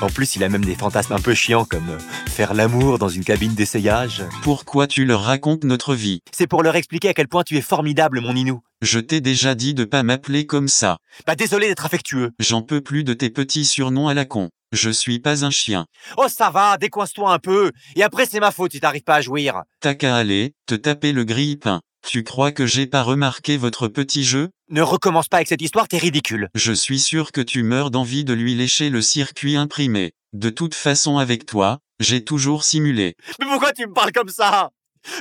[0.02, 3.08] En plus, il a même des fantasmes un peu chiants comme euh, faire l'amour dans
[3.08, 4.22] une cabine d'essayage.
[4.42, 6.20] Pourquoi tu leur racontes notre vie?
[6.30, 8.60] C'est pour leur expliquer à quel point tu es formidable, mon Inou.
[8.82, 10.98] Je t'ai déjà dit de pas m'appeler comme ça.
[11.26, 12.32] Bah désolé d'être affectueux.
[12.38, 14.50] J'en peux plus de tes petits surnoms à la con.
[14.72, 15.86] Je suis pas un chien.
[16.18, 17.72] Oh ça va, décoince-toi un peu.
[17.96, 19.62] Et après c'est ma faute si t'arrives pas à jouir.
[19.80, 21.80] T'as qu'à aller, te taper le grille-pain.
[22.06, 24.50] Tu crois que j'ai pas remarqué votre petit jeu?
[24.68, 26.48] Ne recommence pas avec cette histoire, t'es ridicule.
[26.54, 30.12] Je suis sûr que tu meurs d'envie de lui lécher le circuit imprimé.
[30.34, 33.14] De toute façon avec toi, j'ai toujours simulé.
[33.40, 34.70] Mais pourquoi tu me parles comme ça?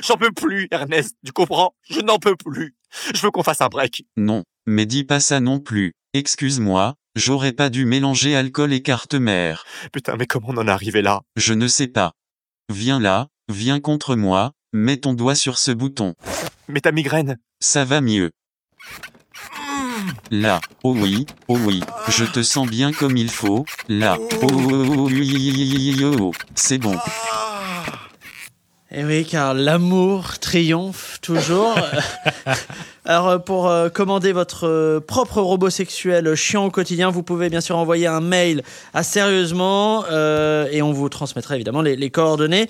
[0.06, 1.74] J'en peux plus, Ernest, tu comprends?
[1.88, 2.74] Je n'en peux plus.
[3.14, 4.04] Je veux qu'on fasse un break.
[4.16, 5.94] Non, mais dis pas ça non plus.
[6.12, 9.64] Excuse-moi, j'aurais pas dû mélanger alcool et carte mère.
[9.92, 11.22] Putain, mais comment on en est arrivé là?
[11.36, 12.12] Je ne sais pas.
[12.70, 16.14] Viens là, viens contre moi, mets ton doigt sur ce bouton.
[16.68, 18.30] Mais ta migraine Ça va mieux.
[20.30, 23.64] Là, oh oui, oh oui, je te sens bien comme il faut.
[23.88, 26.96] Là, oh, oh, oh, oui, oh, oh, c'est bon.
[28.90, 31.78] Eh oui, car l'amour triomphe toujours.
[33.06, 37.50] Alors, euh, pour euh, commander votre euh, propre robot sexuel chiant au quotidien, vous pouvez
[37.50, 38.62] bien sûr envoyer un mail
[38.94, 42.66] à Sérieusement euh, et on vous transmettra évidemment les, les coordonnées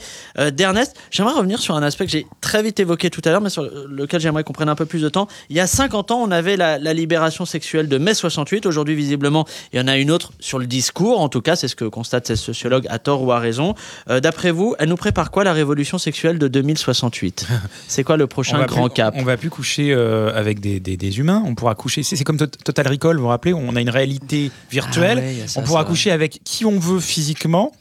[0.52, 0.96] d'Ernest.
[1.12, 3.62] J'aimerais revenir sur un aspect que j'ai très vite évoqué tout à l'heure, mais sur
[3.88, 5.28] lequel j'aimerais qu'on prenne un peu plus de temps.
[5.50, 8.66] Il y a 50 ans, on avait la, la libération sexuelle de mai 68.
[8.66, 11.20] Aujourd'hui, visiblement, il y en a une autre sur le discours.
[11.20, 13.74] En tout cas, c'est ce que constate cette sociologue à tort ou à raison.
[14.08, 17.46] D'après vous, elle nous prépare quoi la révolution sexuelle de 2068
[17.86, 19.14] C'est quoi le prochain grand plus, cap?
[19.16, 19.94] On va plus coucher
[20.28, 21.42] avec des, des- des humains.
[21.46, 22.02] On pourra coucher.
[22.02, 25.18] C'est comme Tot- Total Recall, vous vous rappelez, on a une réalité virtuelle.
[25.22, 25.90] Ah ouais, ça, on pourra vrai.
[25.90, 27.72] coucher avec qui on veut physiquement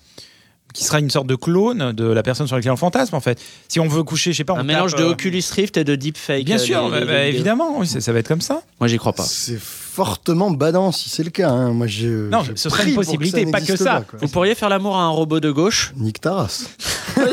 [0.73, 3.39] qui sera une sorte de clone de la personne sur laquelle on fantasme en fait.
[3.67, 5.77] Si on veut coucher, je sais pas, on Un mélange tape, de euh, Oculus Rift
[5.77, 6.45] et de Deepfake.
[6.45, 8.63] Bien euh, sûr, les- bah, les bah, évidemment, oui, ça, va être comme ça.
[8.79, 9.21] Moi, j'y crois pas.
[9.23, 11.49] C'est fortement badant si c'est le cas.
[11.51, 11.73] hein.
[11.73, 12.07] Moi, j'ai.
[12.07, 14.03] Non, ce serait une possibilité, pas que ça.
[14.09, 14.17] quoi.
[14.19, 15.93] Vous pourriez faire l'amour à un robot de gauche?
[15.95, 16.65] Nique ta race.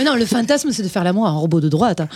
[0.00, 2.00] Mais non, le fantasme, c'est de faire l'amour à un robot de droite.
[2.00, 2.08] hein.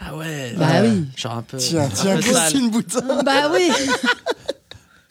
[0.00, 0.54] Ah ouais.
[0.56, 1.04] Bah oui.
[1.16, 1.58] Genre un peu.
[1.58, 2.70] Tiens, un tiens, peu sale.
[2.70, 3.22] Boutin.
[3.24, 3.68] Bah oui.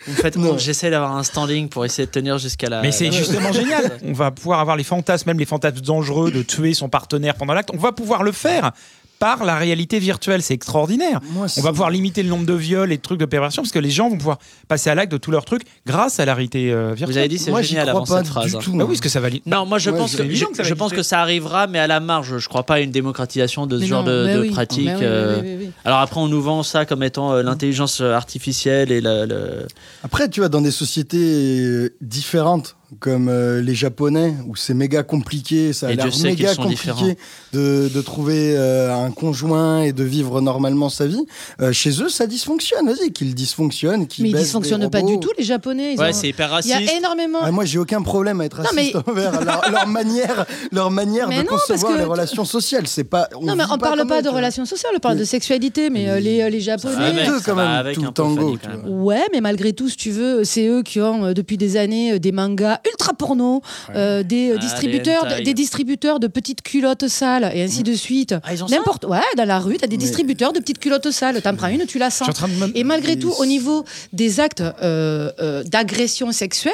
[0.07, 2.81] Vous me faites honte, j'essaie d'avoir un standing pour essayer de tenir jusqu'à la.
[2.81, 3.99] Mais c'est la- justement génial.
[4.05, 7.53] On va pouvoir avoir les fantasmes, même les fantasmes dangereux de tuer son partenaire pendant
[7.53, 7.69] l'acte.
[7.73, 8.71] On va pouvoir le faire
[9.19, 10.41] par la réalité virtuelle.
[10.41, 11.21] C'est extraordinaire.
[11.31, 13.71] Moi, On va pouvoir limiter le nombre de viols et de trucs de perversion parce
[13.71, 16.33] que les gens vont pouvoir passer à l'acte de tous leurs trucs grâce à la
[16.35, 17.09] réalité euh, virtuelle.
[17.09, 18.55] Vous avez dit c'est Moi, j'y génial avant pas cette phrase.
[18.55, 18.59] hein.
[18.61, 18.71] tout.
[18.73, 19.29] Bah oui, parce que ça va.
[19.45, 21.67] Non, moi je Ouais, pense que je, que ça va je pense que ça arrivera,
[21.67, 22.37] mais à la marge.
[22.37, 24.49] Je crois pas à une démocratisation de ce Mais genre non, de, de oui.
[24.49, 24.87] pratique.
[24.87, 25.41] Oui, euh.
[25.41, 25.71] oui, oui, oui.
[25.85, 29.25] Alors après, on nous vend ça comme étant euh, l'intelligence artificielle et le.
[29.25, 29.67] le-
[30.03, 35.73] Après, tu vois, dans des sociétés différentes, comme euh, les Japonais, où c'est méga compliqué,
[35.73, 37.17] ça a l'air méga compliqué
[37.53, 41.25] de, de trouver euh, un conjoint et de vivre normalement sa vie.
[41.61, 42.87] Euh, chez eux, ça dysfonctionne.
[42.87, 45.93] Vas-y, qu'ils dysfonctionnent, qu'ils Mais ils dysfonctionnent pas du tout, les Japonais.
[45.93, 46.91] ils Ouais, ont- c'est hyper Il y raciste.
[46.93, 47.39] a énormément.
[47.41, 50.91] Ah, moi, j'ai aucun problème à être Non, mais- raciste envers leur, leur manière, leur
[50.91, 52.87] manière Mais de non, concevoir que- les relations sociales.
[52.87, 53.27] C'est pas.
[53.41, 56.49] Non, mais on parle pas de relations sociales, on parle de sexualité, mais euh, les,
[56.49, 57.05] les Ça va Japonais.
[57.21, 58.57] avec, quand va même, avec tout un le tango.
[58.85, 62.31] Ouais, mais malgré tout, si tu veux, c'est eux qui ont depuis des années des
[62.31, 63.61] mangas ultra porno,
[63.95, 65.43] euh, des euh, Ah, distributeurs, des hentai.
[65.43, 68.35] des distributeurs de petites culottes sales et ainsi de suite.
[68.43, 70.79] Ah, ils ont ça N'importe, ouais, dans la rue, t'as des Mais- distributeurs de petites
[70.79, 71.41] culottes sales.
[71.41, 72.25] T'en prends une, tu la sens.
[72.27, 75.63] suis en train de me- Et malgré Et tout, au niveau des actes euh, euh,
[75.63, 76.73] d'agression sexuelle,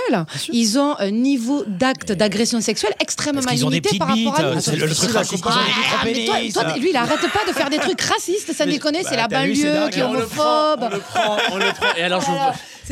[0.52, 4.14] ils ont un niveau d'actes d'agression sexuelle extrêmement Parce qu'ils ont des limité petites par
[4.16, 4.28] bites.
[4.28, 4.62] rapport à euh, nous.
[4.62, 5.44] C'est le, le truc difficile à raciste.
[5.46, 8.54] Ils ont des Ah, mais toi, lui, il arrête pas de faire des trucs racistes,
[8.56, 10.84] sans Mais- déconner, c'est la t'as vu, c'est banlieue qui est on le prend, homophobe.
[10.84, 11.96] on le prend, on le prend.
[11.98, 12.34] Et alors, je vous-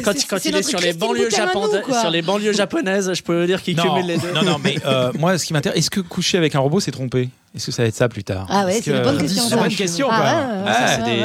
[0.03, 1.99] quand, c'est- quand il est sur les banlieues japonaises, quoi.
[2.01, 4.31] sur les banlieues japonaises, je peux dire qu'il cumule les deux.
[4.33, 6.91] non, non, mais euh, moi, ce qui m'intéresse, est-ce que coucher avec un robot, c'est
[6.91, 8.45] tromper Est-ce que ça va être ça plus tard?
[8.49, 10.07] Ah ouais, c'est une bonne question, C'est une bonne question,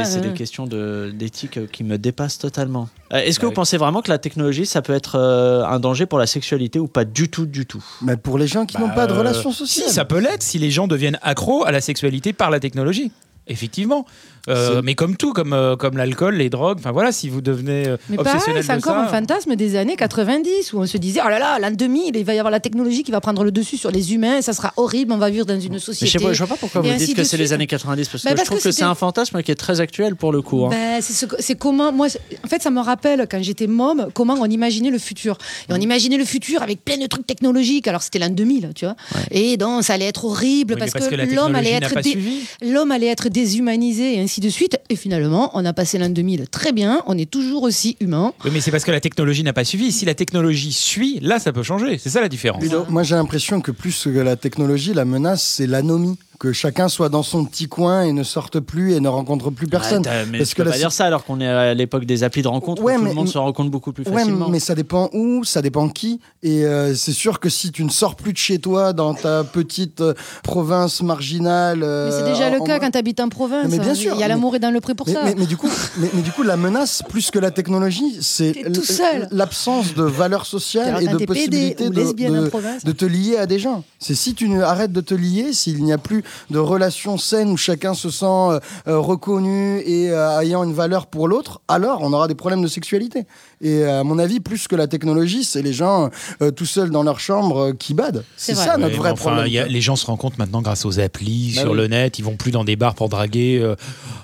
[0.04, 0.66] c'est des, questions
[1.12, 2.88] d'éthique qui me dépassent totalement.
[3.12, 3.54] Euh, Est-ce que Bah vous oui.
[3.56, 6.86] pensez vraiment que la technologie, ça peut être euh, un danger pour la sexualité ou
[6.88, 7.84] pas du tout, du tout?
[8.02, 9.90] Mais pour les gens qui n'ont Bah, pas de relations Si, sociales.
[9.90, 13.12] ça peut l'être si les gens deviennent accros à la sexualité par la technologie.
[13.46, 14.06] Effectivement.
[14.48, 17.88] Euh, mais comme tout, comme, euh, comme l'alcool, les drogues, enfin voilà, si vous devenez
[17.88, 20.86] euh, Mais pareil, obsessionnel c'est de encore ça, un fantasme des années 90 où on
[20.86, 23.20] se disait oh là là, l'an 2000, il va y avoir la technologie qui va
[23.20, 25.78] prendre le dessus sur les humains, ça sera horrible, on va vivre dans une Mais
[25.78, 26.18] je société.
[26.18, 28.22] sais pas, je vois pas pourquoi Et vous dites que c'est les années 90 parce
[28.22, 30.42] que Bah, je trouve que que c'est un fantasme qui est très actuel pour le
[30.42, 30.66] coup.
[30.66, 30.70] hein.
[30.70, 34.08] Ben, c'est ce c'est comment moi c'est- en fait ça me rappelle quand j'étais môme
[34.14, 35.38] comment on imaginait le futur
[35.68, 35.76] et Mm.
[35.76, 38.94] on imaginait le futur avec plein de trucs technologiques alors c'était l'an 2000 tu vois
[39.30, 42.18] et donc ça allait être horrible Oui, parce, parce que l'homme allait être dé-
[42.62, 46.48] l'homme allait être déshumanisé et ainsi de suite et finalement on a passé l'an 2000
[46.48, 49.52] très bien on est toujours aussi humain Oui, mais c'est parce que la technologie n'a
[49.52, 49.92] pas suivi.
[49.92, 51.98] Si la technologie suit, là, ça peut changer.
[51.98, 52.62] C'est ça la différence.
[52.88, 56.18] Moi, j'ai l'impression que plus que la technologie, la menace, c'est l'anomie.
[56.38, 59.66] Que chacun soit dans son petit coin et ne sorte plus et ne rencontre plus
[59.66, 60.04] personne.
[60.04, 62.04] Ouais, mais Parce tu que peux la pas dire ça alors qu'on est à l'époque
[62.06, 64.12] des applis de rencontre Ouais, où tout mais- le monde se rencontre beaucoup plus Ouais,
[64.12, 64.48] facilement.
[64.48, 66.20] mais ça dépend où, ça dépend qui.
[66.42, 69.44] Et euh, c'est sûr que si tu ne sors plus de chez toi dans ta
[69.44, 71.78] petite euh, province marginale.
[71.80, 74.12] mais c'est déjà le en- cas en- quand tu habites en province Mais bien sûr,
[74.14, 75.56] il y a mais- l'amour et dans le prix pour mais, ça mais- mais du
[75.56, 75.68] coup,
[75.98, 78.82] mais, mais du coup, la menace, plus que la technologie, c'est tout
[79.30, 81.24] l'absence de valeurs sociales Alors, et de ou de,
[82.84, 83.84] de- te lier à des gens.
[84.00, 87.50] C'est si tu ne- arrêtes de te lier, s'il n'y a plus de relations saines
[87.50, 92.00] où chacun se sent euh, euh, reconnu et euh, ayant une valeur pour l'autre, alors
[92.02, 93.24] on aura des problèmes de sexualité.
[93.60, 96.10] Et à mon avis, plus que la technologie, c'est les gens
[96.42, 98.24] euh, tout seuls dans leur chambre euh, qui badent.
[98.36, 99.46] C'est ça notre Ouais, vrai mais enfin, problème.
[99.46, 101.76] il y a- les gens se rencontrent maintenant grâce aux applis Bah sur oui.
[101.78, 102.18] le net.
[102.18, 103.58] Ils vont plus dans des bars pour draguer.
[103.62, 103.74] euh.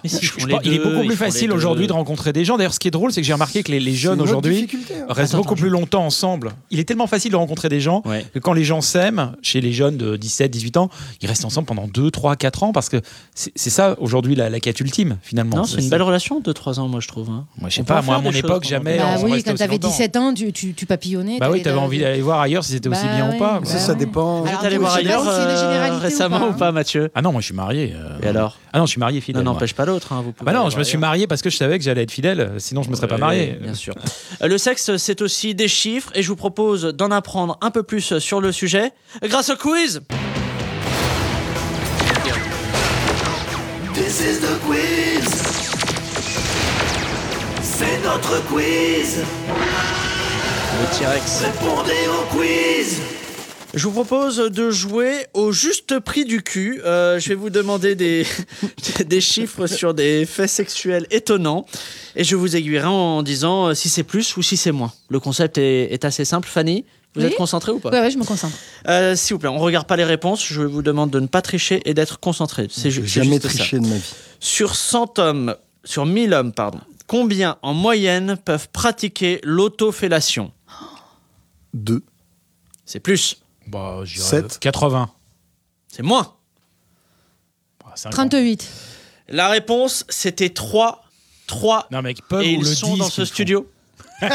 [0.05, 2.57] Mais Je- je il est beaucoup plus facile aujourd'hui de rencontrer des gens.
[2.59, 5.05] D'ailleurs, ce qui est drôle, c'est que j'ai remarqué que les, les jeunes aujourd'hui hein.
[5.09, 6.53] restent Attends, beaucoup attends, plus longtemps ensemble.
[6.71, 8.25] Il est tellement facile de rencontrer des gens Ouais.
[8.35, 10.91] que quand les gens s'aiment, chez les jeunes de 17, 18 ans,
[11.23, 12.99] ils restent ensemble pendant 2, 3, 4 ans parce que
[13.35, 15.57] c'est ça aujourd'hui la, la quête ultime finalement.
[15.59, 17.29] Non, c'est une belle relation de 3 ans, moi je trouve.
[17.31, 17.47] hein.
[17.59, 18.99] Moi, je sais On pas, moi à mon époque, jamais.
[18.99, 19.89] bah on oui quand t'avais longtemps.
[19.89, 22.89] 17 ans tu, tu, tu papillonnais Bah oui, t'avais envie d'aller voir ailleurs si c'était
[22.89, 23.61] aussi Bah bien ou oui, pas.
[23.61, 23.99] bah Ça, ça oui.
[23.99, 24.41] dépend.
[24.43, 27.11] Vous Alors, êtes allé voir ailleurs euh, ou récemment ou pas, Mathieu?
[27.15, 27.95] Ah non, moi je suis marié.
[27.95, 28.59] euh, Et alors?
[28.73, 29.43] Ah non, je suis marié Non, fidèle.
[29.45, 29.53] moi.
[29.55, 30.13] n'empêche pas l'autre.
[30.13, 32.03] hein, vous pouvez Bah non, je me suis marié parce que je savais que j'allais
[32.03, 33.59] être fidèle, sinon je me serais pas marié.
[33.61, 33.95] Bien sûr.
[34.43, 37.83] Euh, Le sexe, c'est aussi des chiffres et je vous propose d'en apprendre un peu
[37.83, 40.01] plus sur le sujet grâce au quiz.
[44.11, 45.25] This is the quiz.
[47.63, 49.23] C'est notre quiz.
[50.81, 51.43] Le T-Rex.
[51.43, 53.20] Répondez au quiz.
[53.73, 56.81] Je vous propose de jouer au juste prix du cul.
[56.85, 58.27] Euh, je vais vous demander des,
[59.07, 61.65] des chiffres sur des faits sexuels étonnants
[62.17, 64.93] et je vous aiguillerai en disant euh, si c'est plus ou si c'est moins.
[65.09, 66.49] Le concept est, est assez simple.
[66.49, 68.57] Fanny, vous Oui êtes concentrée ou pas Ouais, ouais, je me concentre.
[68.89, 70.45] Euh, S'il vous plaît, on regarde pas les réponses.
[70.45, 72.67] Je vous demande de ne pas tricher et d'être concentré.
[72.71, 74.15] C'est ju- jamais triché de ma vie.
[74.41, 75.55] Sur 100 hommes,
[75.85, 80.51] sur 1000 hommes, pardon, combien en moyenne peuvent pratiquer l'autofellation?
[81.73, 82.03] Deux.
[82.85, 83.37] C'est plus.
[83.71, 84.59] Bah, je dirais Sept.
[84.59, 85.11] 80.
[85.89, 86.35] C'est moins.
[87.85, 88.13] Bah, 50.
[88.31, 88.69] 38.
[89.29, 91.05] La réponse, c'était 3.
[91.47, 91.87] 3.
[91.91, 93.27] Non, mec, peuvent Et ou ils le sont dans qu'ils ce font.
[93.27, 93.71] studio.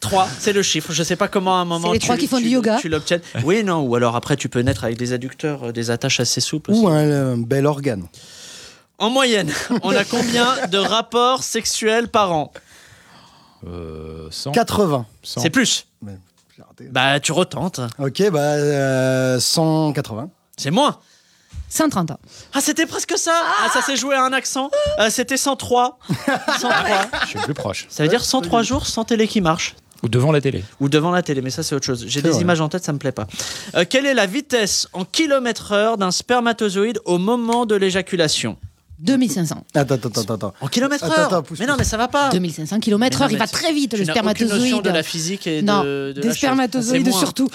[0.00, 0.92] 3, c'est le chiffre.
[0.92, 1.88] Je sais pas comment à un moment.
[1.88, 2.78] C'est les tu- trois qui font tu- du yoga.
[2.80, 3.20] Tu l'obtiennes.
[3.44, 3.80] Oui, non.
[3.82, 6.70] Ou alors après, tu peux naître avec des adducteurs, euh, des attaches assez souples.
[6.70, 6.80] aussi.
[6.80, 8.06] Ou un, euh, bel organe.
[8.98, 9.52] En moyenne,
[9.82, 12.52] on a combien de rapports sexuels par an?
[13.66, 14.52] Euh, 100.
[14.52, 15.06] 80.
[15.22, 15.40] 100.
[15.42, 15.86] C'est plus.
[16.58, 16.88] J'ai raté.
[16.90, 17.80] Bah, tu retentes.
[18.00, 20.28] Ok, bah euh, 180.
[20.56, 20.98] C'est moins.
[21.68, 22.20] 130 ans.
[22.52, 23.40] Ah, c'était presque ça.
[23.62, 24.68] Ah, ça s'est joué à un accent.
[24.98, 25.98] Euh, c'était 103.
[26.58, 26.70] 103.
[27.22, 27.86] Je suis plus proche.
[27.88, 29.76] Ça veut dire 103 jours sans télé qui marche.
[30.02, 30.64] Ou devant la télé.
[30.80, 32.04] Ou devant la télé, mais ça c'est autre chose.
[32.08, 32.40] J'ai des vrai.
[32.40, 33.26] images en tête, ça me plaît pas.
[33.74, 38.56] Euh, quelle est la vitesse en kilomètres heure d'un spermatozoïde au moment de l'éjaculation?
[38.98, 39.64] 2500.
[39.74, 40.54] Attends, attends, attends, attends.
[40.60, 42.30] En kilomètres Attends, heure attends, pousse, Mais non, mais ça va pas.
[42.30, 44.84] 2500 km heure, il va très vite le n'as aucune notion spermatozoïde.
[44.84, 47.48] de la physique et non, de, de des spermatozoïdes surtout.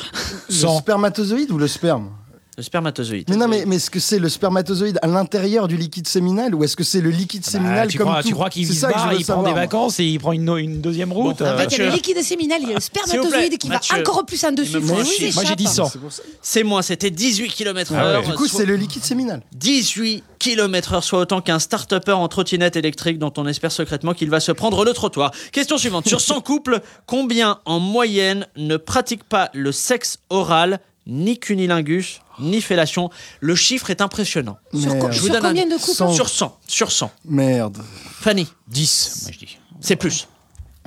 [0.49, 0.79] Le 100.
[0.79, 2.11] spermatozoïde ou le sperme?
[2.55, 3.27] Le spermatozoïde.
[3.29, 6.63] Mais non, mais, mais est-ce que c'est le spermatozoïde à l'intérieur du liquide séminal ou
[6.63, 8.73] est-ce que c'est le liquide Bah, séminal tu comme crois, tout tu crois qu'il C'est
[8.73, 9.59] se ça que je barre, veux il prend savoir, des moi.
[9.61, 11.85] vacances et il prend une, une deuxième route Bon, euh, En fait, il y a
[11.85, 11.85] Mathieu.
[11.85, 14.71] le liquide séminal, il y a le spermatozoïde qui va encore plus en dessus.
[14.73, 14.93] Il me faut.
[14.93, 15.85] Moi, j'ai dit 100.
[15.89, 16.21] C'est pour ça.
[16.43, 18.25] C'est moins, c'était 18 km Ah ouais.
[18.27, 19.41] Du coup, c'est le liquide séminal.
[19.55, 24.29] 18 km heure, soit autant qu'un start-upper en trottinette électrique dont on espère secrètement qu'il
[24.29, 25.31] va se prendre le trottoir.
[25.51, 26.07] Question suivante.
[26.07, 32.61] Sur 100 couples, combien en moyenne ne pratiquent pas le sexe oral, ni cunilingus, ni
[32.61, 33.09] fellation
[33.39, 34.57] Le chiffre est impressionnant.
[34.73, 35.11] Sur, Merde.
[35.11, 36.13] Je vous sur donne un- combien de couples Cent.
[36.13, 36.57] Sur 100.
[36.67, 37.11] Sur 100.
[37.25, 37.83] Merde.
[38.21, 39.57] Fanny, 10, moi je dis.
[39.81, 40.27] c'est plus.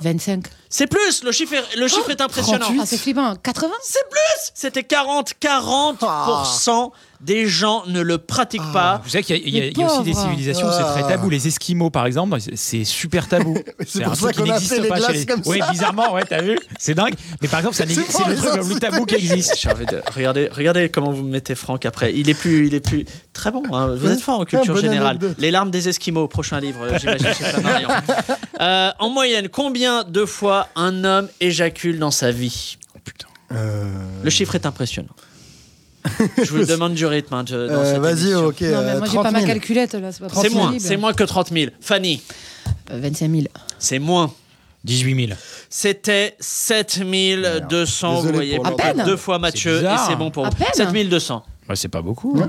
[0.02, 0.44] 25.
[0.68, 2.58] C'est plus Le chiffre est, le chiffre est impressionnant.
[2.66, 2.80] 38.
[2.82, 3.34] Ah, c'est flippant.
[3.36, 5.32] 80 C'est plus C'était 40.
[5.40, 6.90] 40%
[7.20, 9.00] des gens ne le pratiquent pas.
[9.04, 10.66] Vous savez qu'il y a, il y a- Les il y a aussi des civilisations
[10.68, 11.08] où c'est très Ah.
[11.08, 11.30] tabou.
[11.30, 13.56] Les Esquimaux, par exemple, c'est- super tabou.
[13.86, 15.60] C'est un pour ça qu'on a n'existe fait les pas chez glaces les- comme Oui,
[15.70, 17.14] bizarrement, ouais, t'as vu C'est dingue.
[17.42, 19.66] Mais par exemple, ça n'existe- C'est c'est le truc le plus tabou qui existe.
[20.14, 22.12] Regardez, regardez comment vous me mettez Franck après.
[22.14, 23.62] Il est plus, il est plus très bon.
[23.72, 23.94] hein.
[23.96, 25.18] Vous êtes fort en culture générale.
[25.38, 27.26] Les larmes des Esquimaux, prochain livre, euh, j'imagine.
[28.60, 32.78] Euh, en moyenne, combien de fois un homme éjacule dans sa vie?
[33.52, 33.84] Euh,
[34.24, 35.10] Le chiffre est impressionnant.
[36.42, 37.34] Je vous demande du rythme.
[37.34, 38.44] hein, dans euh, cette Vas-y, émission.
[38.46, 38.60] ok.
[38.60, 39.52] Non, mais euh, moi, j'ai 30 pas ma 000.
[39.52, 40.12] calculette là.
[40.12, 41.70] C'est pas C'est moins, c'est moins que 30 000.
[41.80, 42.22] Fanny,
[42.90, 43.42] Euh, 25 000.
[43.78, 44.32] c'est moins.
[44.84, 45.38] 18 000.
[45.68, 48.14] C'était 7200.
[48.14, 49.02] Vous Désolé voyez, pour À peine.
[49.04, 50.06] deux fois Mathieu et bizarre.
[50.08, 50.56] c'est bon pour À vous.
[50.56, 50.68] peine.
[50.74, 51.42] 7200.
[51.68, 52.38] Ouais, c'est pas beaucoup.
[52.40, 52.48] hein.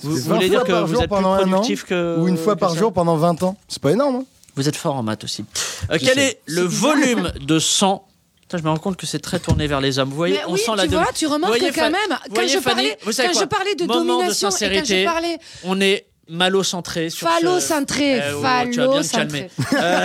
[0.00, 1.38] Vous, C'est vous 20 voulez fois dire que par vous jour êtes plus pendant un
[1.38, 2.18] an productif que.
[2.18, 3.56] Ou une fois que par ça jour pendant 20 ans?
[3.68, 4.16] C'est pas énorme.
[4.16, 4.24] hein?
[4.56, 5.44] Vous êtes fort en maths aussi.
[5.92, 6.26] Euh, quel sais.
[6.26, 8.04] est le volume de sang
[8.48, 10.08] Putain, je me rends compte que c'est très tourné vers les hommes.
[10.08, 12.08] Vous voyez, Mais on oui, sent la tu vois, tu remarques voyez, quand Fa- même,
[12.08, 14.58] quand, voyez, je, Fanny, parlais, savez quand je parlais de Moment domination de et quand
[14.64, 15.04] je sincérité.
[15.04, 19.48] parlais On est malocentré sur ce- phallocentré, Euh, tu vas bien te calmer.
[19.48, 19.50] phallocentré.
[19.80, 20.04] Euh,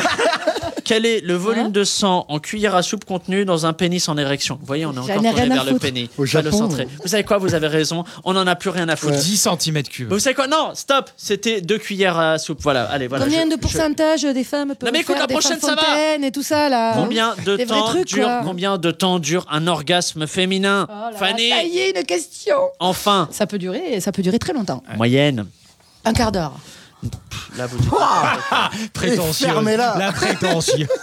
[0.84, 4.07] quel est le volume Hein de sang en cuillère à soupe contenu dans un pénis
[4.09, 4.57] en érection?
[4.59, 5.82] Vous voyez, on est encore tourné rien à vers le foutre.
[5.86, 6.09] pénis.
[6.17, 6.67] Au Japon.
[7.01, 7.38] Vous savez quoi?
[7.38, 8.03] Vous avez raison.
[8.26, 9.15] On n'en a plus rien à foutre.
[9.17, 10.09] 10 cm cubes.
[10.11, 10.47] Vous savez quoi?
[10.47, 11.09] Non, stop.
[11.15, 12.59] C'était deux cuillères à soupe.
[12.61, 13.24] Voilà, allez, voilà.
[13.26, 15.76] Combien je- de je- pourcentage des femmes peuvent mais écoute, faire la des prochaine, ça
[15.76, 16.26] va.
[16.28, 16.93] et tout ça là?
[16.95, 18.41] Combien de Des temps trucs, dure quoi.
[18.43, 20.88] combien de temps dure un orgasme féminin?
[20.89, 22.55] Oh là Fanny Ça y est, une question.
[22.80, 24.84] Enfin, Ça peut durer, ça peut durer très longtemps.
[24.97, 25.45] moyenne.
[26.06, 26.54] Un quart d'heure.
[27.58, 27.91] Là, vous dites-
[28.93, 29.47] Prétentieux.
[29.47, 29.95] fermez-la.
[29.97, 30.88] La prétentieux.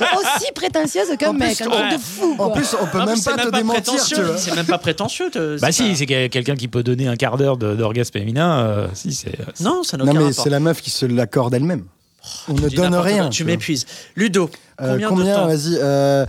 [0.00, 1.92] Aussi prétentieuse qu'un mec, un truc ouais.
[1.96, 2.32] de fou.
[2.38, 2.52] En quoi.
[2.54, 4.22] plus, on peut Non, mais même c'est pas te démentir, tu prétentieux.
[4.24, 4.38] vois.
[4.38, 5.30] C'est même pas prétentieux.
[5.30, 7.74] te- Bah c'est si, pas- c'est que- quelqu'un qui peut donner un quart d'heure de-
[7.74, 8.60] d'orgasme féminin.
[8.60, 9.36] euh, si, c'est.
[9.54, 10.44] c'est- Non, ça n'a Non, aucun mais rapport.
[10.44, 11.84] c'est la meuf qui se l'accorde elle-même.
[12.48, 13.22] On ne dis donne n'importe rien.
[13.24, 13.52] quoi, Tu vois.
[13.52, 13.86] m'épuises.
[14.14, 14.50] Ludo,
[14.80, 15.78] Euh, combien, Combien, de temps Vas-y.
[15.80, 16.26] euh,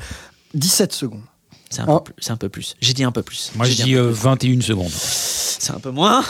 [0.54, 1.22] 17 secondes.
[1.70, 2.00] C'est un, Oh.
[2.00, 2.76] peu plus- c'est un peu plus.
[2.82, 3.52] J'ai dit un peu plus.
[3.56, 4.22] Moi, J'ai je dit dis un peu euh, plus.
[4.22, 4.89] 21 secondes.
[4.91, 6.24] C'est un peu moins.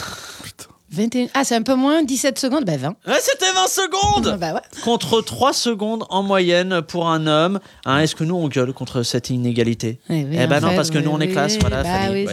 [0.94, 2.88] 21 Ah, c'est un peu moins, 17 secondes, ben 20.
[3.06, 4.60] Ouais, c'était 20 secondes Bah ouais.
[4.82, 7.60] Contre 3 secondes en moyenne pour un homme.
[7.84, 9.98] Hein, Est-ce que nous, on gueule contre cette inégalité?
[10.08, 11.58] Eh oui, Eh ben en non, fait, parce que nous, on est oui, classe.
[11.58, 12.26] Voilà, bah Fanny.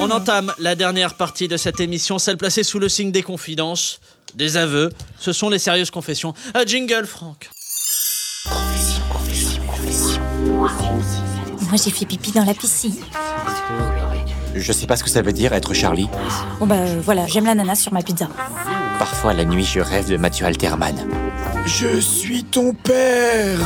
[0.00, 4.00] On entame la dernière partie de cette émission, celle placée sous le signe des confidences,
[4.36, 4.90] des aveux.
[5.18, 6.34] Ce sont les sérieuses confessions.
[6.54, 7.50] Un jingle, Franck.
[11.68, 12.94] Moi, j'ai fait pipi dans la piscine.
[14.54, 16.08] Je sais pas ce que ça veut dire être Charlie.
[16.60, 18.28] Bon, bah euh, voilà, j'aime l'ananas sur ma pizza.
[18.98, 20.96] Parfois, la nuit, je rêve de Mathieu Alterman.
[21.66, 23.58] Je suis ton père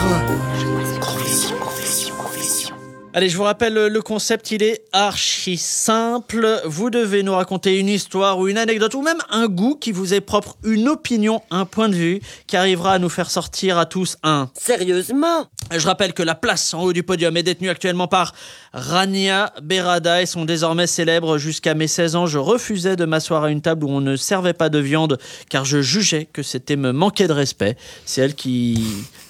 [3.15, 6.63] Allez, je vous rappelle le concept, il est archi simple.
[6.65, 10.15] Vous devez nous raconter une histoire ou une anecdote ou même un goût qui vous
[10.15, 13.85] est propre, une opinion, un point de vue qui arrivera à nous faire sortir à
[13.85, 14.49] tous un.
[14.55, 15.45] Sérieusement?
[15.71, 18.35] Je rappelle que la place en haut du podium est détenue actuellement par
[18.73, 22.27] Rania Berada et sont désormais célèbres jusqu'à mes 16 ans.
[22.27, 25.65] Je refusais de m'asseoir à une table où on ne servait pas de viande car
[25.65, 27.77] je jugeais que c'était me manquer de respect.
[28.05, 28.85] C'est elle qui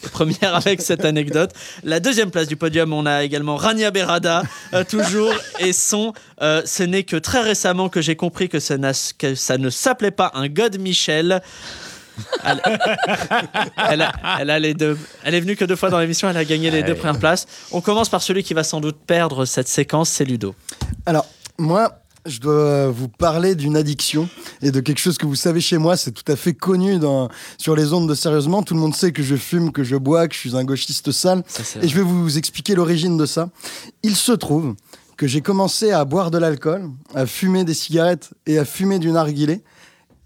[0.04, 1.52] est première avec cette anecdote.
[1.84, 4.42] La deuxième place du podium, on a également Rania Berada,
[4.74, 8.76] euh, toujours, et son euh, Ce n'est que très récemment que j'ai compris que ça,
[9.18, 11.40] que ça ne s'appelait pas un God Michel.
[12.44, 12.60] Elle,
[13.90, 14.98] elle a, elle a les deux.
[15.24, 16.28] Elle est venue que deux fois dans l'émission.
[16.28, 17.46] Elle a gagné les deux premières places.
[17.70, 20.54] On commence par celui qui va sans doute perdre cette séquence, c'est Ludo.
[21.06, 21.26] Alors,
[21.58, 24.28] moi, je dois vous parler d'une addiction
[24.60, 27.28] et de quelque chose que vous savez chez moi, c'est tout à fait connu dans,
[27.58, 28.62] sur les ondes de Sérieusement.
[28.62, 31.10] Tout le monde sait que je fume, que je bois, que je suis un gauchiste
[31.10, 31.42] sale.
[31.80, 33.50] Et je vais vous expliquer l'origine de ça.
[34.02, 34.74] Il se trouve
[35.16, 39.10] que j'ai commencé à boire de l'alcool, à fumer des cigarettes et à fumer du
[39.10, 39.62] narguilé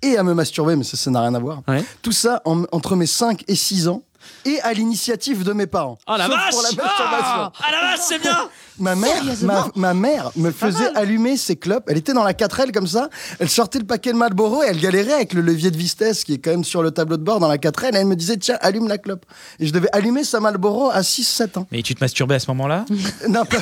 [0.03, 1.63] et à me masturber, mais ça, ça n'a rien à voir.
[2.03, 4.03] Tout ça en- entre mes 5 et 6 ans
[4.45, 5.99] et à l'initiative de mes parents.
[6.09, 7.53] Oh la Sauf vache pour la masturbation.
[7.61, 11.85] Ah la vache, c'est bien Ma mère, ma, ma mère me faisait allumer ses clopes.
[11.89, 13.09] Elle était dans la 4L comme ça.
[13.39, 16.35] Elle sortait le paquet de Marlboro et elle galérait avec le levier de vitesse qui
[16.35, 17.95] est quand même sur le tableau de bord dans la 4L.
[17.95, 19.25] Et elle me disait, tiens, allume la clope.
[19.61, 21.67] Et je devais allumer sa Marlboro à 6-7 ans.
[21.73, 22.85] Mais tu te masturbais à ce moment-là
[23.29, 23.57] Non, pas-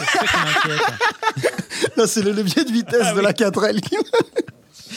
[1.96, 3.96] non c'est le levier de vitesse de la 4L qui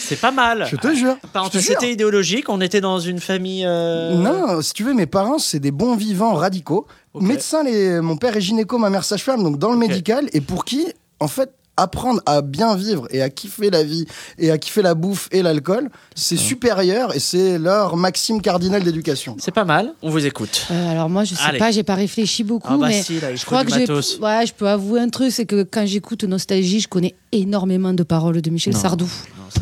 [0.07, 0.65] C'est pas mal.
[0.69, 1.17] Je te jure.
[1.53, 1.61] Je jure.
[1.61, 2.49] C'était idéologique.
[2.49, 3.63] On était dans une famille.
[3.65, 6.87] euh, Non, si tu veux, mes parents, c'est des bons vivants radicaux.
[7.19, 7.99] Médecins, les...
[8.01, 10.85] mon père est gynéco, ma mère sage-femme, donc dans le médical, et pour qui,
[11.19, 14.05] en fait, apprendre à bien vivre et à kiffer la vie
[14.39, 19.35] et à kiffer la bouffe et l'alcool, c'est supérieur et c'est leur maxime cardinal d'éducation.
[19.39, 19.93] C'est pas mal.
[20.01, 20.65] On vous écoute.
[20.71, 21.59] Euh, alors moi, je sais Allez.
[21.59, 24.17] pas, j'ai pas réfléchi beaucoup, Ah bah mais si, là, je crois que matos.
[24.19, 28.01] ouais, je peux avouer un truc, c'est que quand j'écoute Nostalgie, je connais énormément de
[28.03, 28.79] paroles de Michel Non.
[28.79, 29.07] Sardou.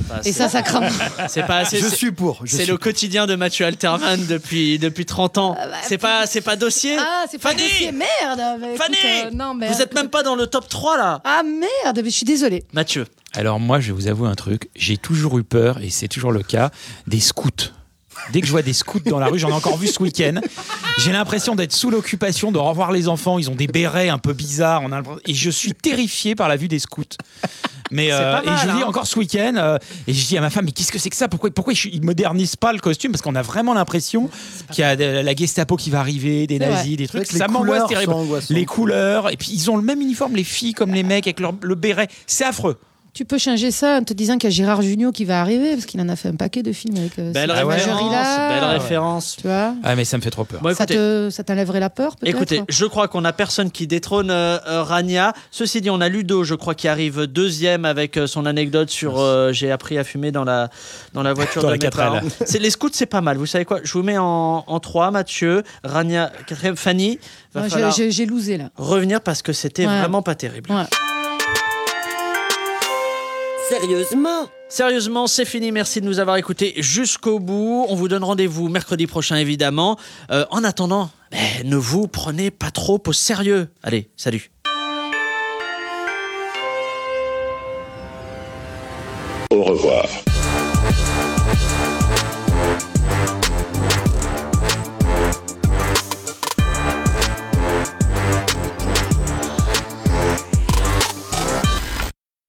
[0.08, 0.88] Pas Et ça, ça craint.
[1.28, 1.78] C'est pas assez.
[1.80, 5.58] Je c'est- suis pour, C'est le quotidien de Mathieu Alterman depuis, depuis 30 ans.
[5.84, 6.96] c'est pas, c'est pas dossier.
[7.00, 8.40] Ah, c'est pas Fanny dossier, merde.
[8.60, 11.22] bah, écoute, Fanny euh, non, mais Vous êtes même pas dans le top 3 là.
[11.24, 12.64] Ah merde, mais je suis désolée.
[12.74, 13.06] Mathieu.
[13.34, 14.70] Alors moi, je vais vous avouer un truc.
[14.76, 16.72] J'ai toujours eu peur, et c'est toujours le cas,
[17.08, 17.50] des scouts.
[18.32, 20.40] Dès que je vois des scouts dans la rue, j'en ai encore vu ce week-end.
[21.00, 23.38] J'ai l'impression d'être sous l'occupation, de revoir les enfants.
[23.38, 24.82] Ils ont des bérets un peu bizarres.
[24.84, 27.04] On a l'impression- et je suis terrifié par la vue des scouts.
[27.92, 28.86] Mais euh, et je lis hein.
[28.88, 29.78] encore ce week-end euh,
[30.08, 31.28] et je dis à ma femme mais qu'est-ce que c'est que ça?
[31.28, 33.12] Pourquoi pourquoi ils modernisent pas le costume?
[33.12, 34.30] Parce qu'on a vraiment l'impression
[34.72, 37.28] qu'il y a de- la Gestapo qui va arriver, des C'est nazis, des trucs.
[37.28, 38.14] Ça m'angoisse couleurs terrible.
[38.50, 41.40] Les couleurs et puis ils ont le même uniforme les filles comme les mecs avec
[41.40, 42.08] leur, le béret.
[42.28, 42.78] C'est affreux.
[43.16, 45.72] Tu peux changer ça en te disant qu'il y a Gérard Jugnot qui va arriver,
[45.72, 48.38] parce qu'il en a fait un paquet de films avec euh, Belle cette référence.
[48.50, 49.36] Belle référence.
[49.38, 50.60] Tu vois Ah mais ça me fait trop peur.
[50.62, 53.72] Bon, ça, écoutez, te, ça t'enlèverait la peur, peut-être Écoutez, je crois qu'on a personne
[53.72, 55.32] qui détrône euh, euh, Rania.
[55.50, 59.18] Ceci dit, on a Ludo, je crois, qui arrive deuxième avec euh, son anecdote sur
[59.18, 60.70] euh, j'ai appris à fumer dans la
[61.14, 61.92] dans la voiture Dans de la mes 4L.
[61.96, 62.20] parents.
[62.46, 63.38] C'est les scouts, c'est pas mal.
[63.38, 63.80] Vous savez quoi?
[63.82, 67.18] Je vous mets en, en trois, Mathieu, Rania, quatrième, Fanny.
[68.10, 68.72] J'ai- loosé là.
[68.76, 70.00] revenir parce que c'était Ouais.
[70.02, 70.70] vraiment pas terrible.
[70.70, 70.84] Ouais.
[73.70, 75.72] Sérieusement Sérieusement, c'est fini.
[75.72, 77.86] Merci de nous avoir écoutés jusqu'au bout.
[77.90, 79.98] On vous donne rendez-vous mercredi prochain, évidemment.
[80.32, 83.68] Euh, en attendant, eh, ne vous prenez pas trop au sérieux.
[83.82, 84.52] Allez, salut.
[89.52, 90.06] Au revoir.